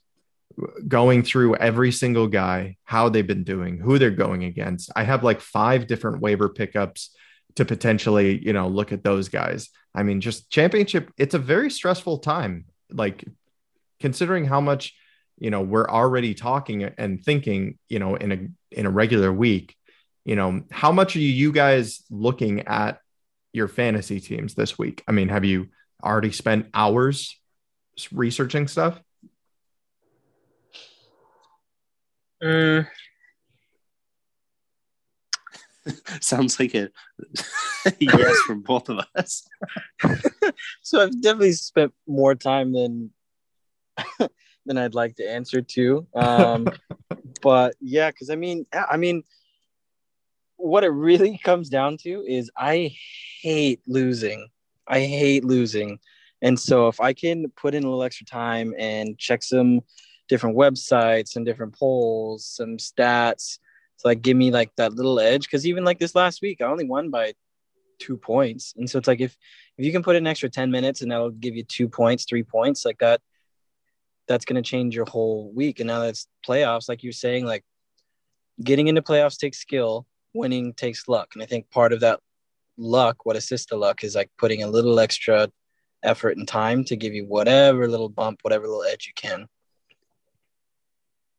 going 0.88 1.23
through 1.23 1.56
every 1.56 1.91
single 1.91 2.28
guy, 2.28 2.78
how 2.84 3.10
they've 3.10 3.26
been 3.26 3.43
doing, 3.43 3.78
who 3.78 3.99
they're 3.99 4.12
going 4.12 4.43
against. 4.43 4.91
I 4.95 5.04
have 5.04 5.23
like 5.23 5.41
five 5.41 5.88
different 5.88 6.21
waiver 6.21 6.49
pickups 6.49 7.15
to 7.56 7.65
potentially, 7.65 8.43
you 8.43 8.54
know, 8.54 8.67
look 8.67 8.91
at 8.91 9.04
those 9.04 9.30
guys. 9.30 9.69
I 9.93 10.04
mean, 10.04 10.21
just 10.21 10.49
championship, 10.49 11.12
it's 11.17 11.36
a 11.36 11.39
very 11.39 11.69
stressful 11.69 12.19
time. 12.19 12.65
Like 12.91 13.23
considering 13.99 14.45
how 14.45 14.62
much, 14.62 14.95
you 15.38 15.50
know, 15.50 15.62
we're 15.62 15.89
already 15.89 16.34
talking 16.34 16.84
and 16.84 17.24
thinking, 17.24 17.78
you 17.89 18.00
know, 18.00 18.15
in 18.15 18.32
a 18.32 18.78
in 18.78 18.86
a 18.86 18.89
regular 18.89 19.32
week, 19.32 19.76
you 20.26 20.36
know, 20.36 20.63
how 20.72 20.91
much 20.91 21.15
are 21.15 21.19
you 21.19 21.52
guys 21.52 22.04
looking 22.10 22.62
at 22.67 23.00
your 23.52 23.67
fantasy 23.67 24.19
teams 24.19 24.56
this 24.56 24.78
week? 24.78 25.04
I 25.08 25.12
mean, 25.12 25.30
have 25.30 25.46
you 25.46 25.69
already 26.04 26.32
spent 26.32 26.67
hours 26.74 27.39
researching 28.12 28.67
stuff? 28.67 29.00
Mm, 32.41 32.88
Sounds 36.22 36.60
like 36.60 36.74
a 36.76 36.89
yes 38.00 38.38
from 38.41 38.62
both 38.62 38.89
of 38.89 39.00
us. 39.15 39.48
so 40.82 41.02
I've 41.02 41.22
definitely 41.22 41.54
spent 41.54 41.93
more 42.08 42.36
time 42.36 42.74
than 42.74 43.12
than 44.65 44.78
I'd 44.78 44.95
like 44.95 45.15
to 45.17 45.30
answer 45.30 45.62
to. 45.62 46.08
Um, 46.13 46.67
but 47.41 47.76
yeah, 47.80 48.10
because 48.10 48.30
I 48.30 48.36
mean, 48.36 48.65
I 48.73 48.97
mean, 48.97 49.23
what 50.58 50.84
it 50.84 50.89
really 50.89 51.39
comes 51.43 51.69
down 51.69 51.97
to 51.97 52.23
is 52.28 52.49
I 52.58 52.95
hate 53.41 53.82
losing. 53.88 54.47
I 54.88 54.99
hate 55.02 55.45
losing, 55.45 55.99
and 56.41 56.60
so 56.60 56.88
if 56.88 56.99
I 56.99 57.13
can 57.13 57.49
put 57.56 57.73
in 57.73 57.84
a 57.84 57.88
little 57.88 58.04
extra 58.04 58.26
time 58.26 58.73
and 58.78 59.17
check 59.17 59.43
some 59.43 59.82
different 60.28 60.58
websites, 60.58 61.30
some 61.30 61.43
different 61.43 61.73
polls, 61.73 62.45
some 62.45 62.78
stats 62.78 63.60
to 63.99 64.08
like 64.08 64.21
give 64.21 64.36
me 64.36 64.52
like 64.52 64.76
that 64.76 64.93
little 64.93 65.19
edge, 65.19 65.43
because 65.43 65.65
even 65.65 65.86
like 65.86 65.99
this 65.99 66.15
last 66.15 66.41
week, 66.41 66.62
I 66.62 66.65
only 66.65 66.86
won 66.86 67.10
by 67.10 67.34
two 67.99 68.17
points, 68.17 68.73
and 68.78 68.89
so 68.89 68.99
it's 68.99 69.08
like 69.08 69.21
if 69.21 69.38
if 69.78 69.86
you 69.86 69.91
can 69.91 70.04
put 70.04 70.15
in 70.15 70.23
an 70.23 70.28
extra 70.28 70.49
10 70.49 70.69
minutes 70.69 71.02
and 71.02 71.12
that'll 71.12 71.32
give 71.32 71.56
you 71.56 71.63
two 71.63 71.89
points, 71.89 72.26
three 72.26 72.43
points, 72.43 72.86
like 72.86 72.99
that, 72.99 73.21
that's 74.28 74.46
going 74.46 74.62
to 74.62 74.68
change 74.68 74.96
your 74.96 75.06
whole 75.06 75.52
week. 75.54 75.80
And 75.80 75.88
now 75.88 76.02
that's 76.02 76.28
playoffs, 76.48 76.88
like 76.88 77.04
you're 77.04 77.12
saying, 77.12 77.46
like 77.46 77.64
getting 78.64 78.88
into 78.88 79.02
playoffs 79.02 79.38
takes 79.38 79.60
skill, 79.60 80.06
winning 80.34 80.74
takes 80.74 81.08
luck. 81.08 81.30
And 81.34 81.44
I 81.44 81.46
think 81.46 81.70
part 81.70 81.94
of 81.94 82.00
that 82.02 82.20
luck, 82.78 83.26
what 83.26 83.36
assists 83.36 83.70
the 83.70 83.76
luck, 83.76 84.04
is 84.04 84.16
like 84.16 84.32
putting 84.38 84.64
a 84.64 84.68
little 84.68 85.00
extra 85.00 85.50
effort 86.04 86.38
and 86.38 86.48
time 86.48 86.84
to 86.86 86.96
give 86.96 87.14
you 87.14 87.26
whatever 87.26 87.88
little 87.88 88.10
bump, 88.10 88.40
whatever 88.42 88.68
little 88.68 88.84
edge 88.84 89.08
you 89.08 89.14
can. 89.16 89.48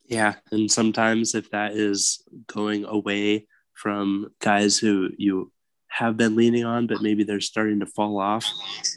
Yeah, 0.07 0.35
and 0.51 0.71
sometimes 0.71 1.35
if 1.35 1.51
that 1.51 1.73
is 1.73 2.23
going 2.47 2.85
away 2.85 3.47
from 3.73 4.29
guys 4.41 4.79
who 4.79 5.11
you 5.17 5.51
have 5.89 6.17
been 6.17 6.37
leaning 6.37 6.65
on, 6.65 6.87
but 6.87 7.01
maybe 7.01 7.25
they're 7.25 7.41
starting 7.41 7.81
to 7.81 7.87
fall 7.87 8.21
off 8.21 8.45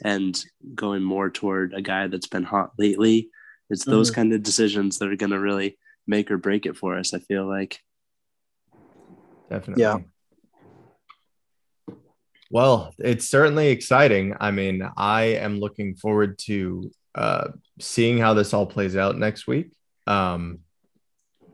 and 0.04 0.38
going 0.74 1.02
more 1.02 1.30
toward 1.30 1.72
a 1.72 1.80
guy 1.80 2.08
that's 2.08 2.26
been 2.26 2.42
hot 2.42 2.72
lately, 2.78 3.30
it's 3.70 3.84
those 3.84 4.10
Mhm. 4.10 4.14
kind 4.14 4.32
of 4.32 4.42
decisions 4.42 4.98
that 4.98 5.08
are 5.10 5.16
going 5.16 5.30
to 5.30 5.40
really 5.40 5.78
make 6.06 6.30
or 6.30 6.38
break 6.38 6.66
it 6.66 6.76
for 6.76 6.96
us. 6.96 7.12
I 7.14 7.18
feel 7.18 7.46
like. 7.46 7.80
Definitely. 9.50 9.82
Yeah. 9.82 9.98
Well, 12.50 12.94
it's 12.98 13.28
certainly 13.28 13.68
exciting. 13.68 14.34
I 14.40 14.50
mean, 14.50 14.82
I 14.96 15.22
am 15.36 15.58
looking 15.60 15.94
forward 15.96 16.38
to 16.46 16.90
uh, 17.14 17.48
seeing 17.80 18.18
how 18.18 18.34
this 18.34 18.54
all 18.54 18.64
plays 18.66 18.96
out 18.96 19.18
next 19.18 19.46
week. 19.46 19.72
Um, 20.06 20.60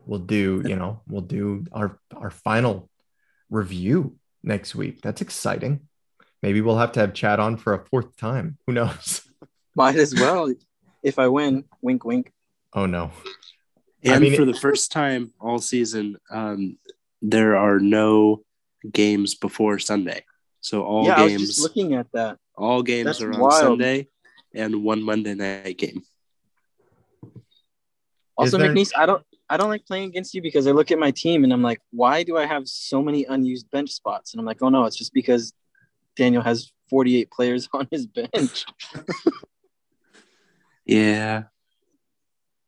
we'll 0.05 0.19
do, 0.19 0.61
you 0.65 0.75
know, 0.75 1.01
we'll 1.07 1.21
do 1.21 1.65
our 1.71 1.99
our 2.15 2.29
final 2.29 2.89
review 3.49 4.15
next 4.43 4.75
week. 4.75 5.01
That's 5.01 5.21
exciting. 5.21 5.87
Maybe 6.41 6.61
we'll 6.61 6.77
have 6.77 6.91
to 6.93 6.99
have 7.01 7.13
Chad 7.13 7.39
on 7.39 7.57
for 7.57 7.73
a 7.73 7.83
fourth 7.85 8.15
time. 8.15 8.57
Who 8.67 8.73
knows? 8.73 9.21
Might 9.75 9.95
as 9.95 10.13
well. 10.15 10.53
If 11.05 11.19
I 11.19 11.27
win, 11.27 11.65
wink, 11.83 12.03
wink. 12.03 12.33
Oh 12.73 12.87
no. 12.87 13.11
And 14.03 14.15
I 14.15 14.19
mean, 14.19 14.35
for 14.35 14.43
the 14.43 14.55
first 14.55 14.91
time 14.91 15.31
all 15.39 15.59
season, 15.59 16.17
um, 16.31 16.79
there 17.21 17.55
are 17.55 17.79
no 17.79 18.43
games 18.91 19.35
before 19.35 19.77
Sunday. 19.77 20.25
So 20.61 20.83
all 20.83 21.05
yeah, 21.05 21.17
I 21.17 21.23
was 21.23 21.31
games, 21.31 21.47
just 21.47 21.61
looking 21.61 21.93
at 21.93 22.07
that. 22.13 22.39
all 22.57 22.81
games 22.81 23.05
That's 23.05 23.21
are 23.21 23.33
on 23.33 23.39
wild. 23.39 23.61
Sunday, 23.61 24.07
and 24.55 24.83
one 24.83 25.03
Monday 25.03 25.35
night 25.35 25.77
game. 25.77 26.01
Also, 28.35 28.57
there- 28.57 28.73
McNeese, 28.73 28.91
I 28.97 29.05
don't 29.05 29.23
I 29.47 29.57
don't 29.57 29.69
like 29.69 29.85
playing 29.85 30.09
against 30.09 30.33
you 30.33 30.41
because 30.41 30.65
I 30.65 30.71
look 30.71 30.89
at 30.89 30.97
my 30.97 31.11
team 31.11 31.43
and 31.43 31.53
I'm 31.53 31.61
like, 31.61 31.81
why 31.91 32.23
do 32.23 32.35
I 32.35 32.47
have 32.47 32.67
so 32.67 33.03
many 33.03 33.25
unused 33.25 33.69
bench 33.69 33.91
spots? 33.91 34.33
And 34.33 34.39
I'm 34.39 34.45
like, 34.47 34.63
oh 34.63 34.69
no, 34.69 34.85
it's 34.85 34.95
just 34.95 35.13
because 35.13 35.53
Daniel 36.15 36.41
has 36.41 36.71
48 36.89 37.29
players 37.29 37.69
on 37.73 37.87
his 37.91 38.07
bench. 38.07 38.65
Yeah, 40.85 41.43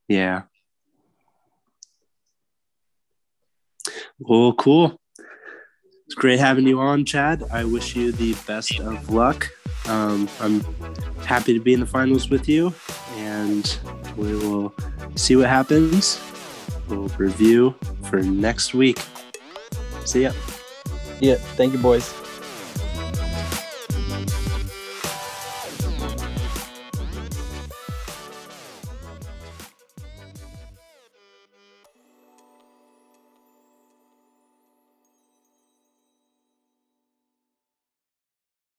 yeah. 0.08 0.44
Well, 4.20 4.54
cool. 4.54 5.00
It's 6.06 6.16
great 6.16 6.40
having 6.40 6.66
you 6.66 6.80
on, 6.80 7.06
Chad. 7.06 7.44
I 7.52 7.64
wish 7.64 7.96
you 7.96 8.12
the 8.12 8.34
best 8.48 8.80
of 8.80 9.10
luck. 9.10 9.50
Um, 9.88 10.28
I'm 10.40 10.62
happy 11.26 11.54
to 11.54 11.60
be 11.60 11.74
in 11.74 11.80
the 11.80 11.86
finals 11.86 12.30
with 12.30 12.50
you, 12.50 12.74
and 13.18 13.78
we 14.16 14.34
will 14.36 14.74
see 15.16 15.36
what 15.36 15.48
happens. 15.48 16.20
We'll 16.88 17.10
review 17.18 17.76
for 18.10 18.22
next 18.22 18.74
week. 18.74 19.00
See 20.06 20.24
ya. 20.24 20.32
yeah, 21.20 21.36
thank 21.36 21.74
you, 21.74 21.80
boys. 21.80 22.14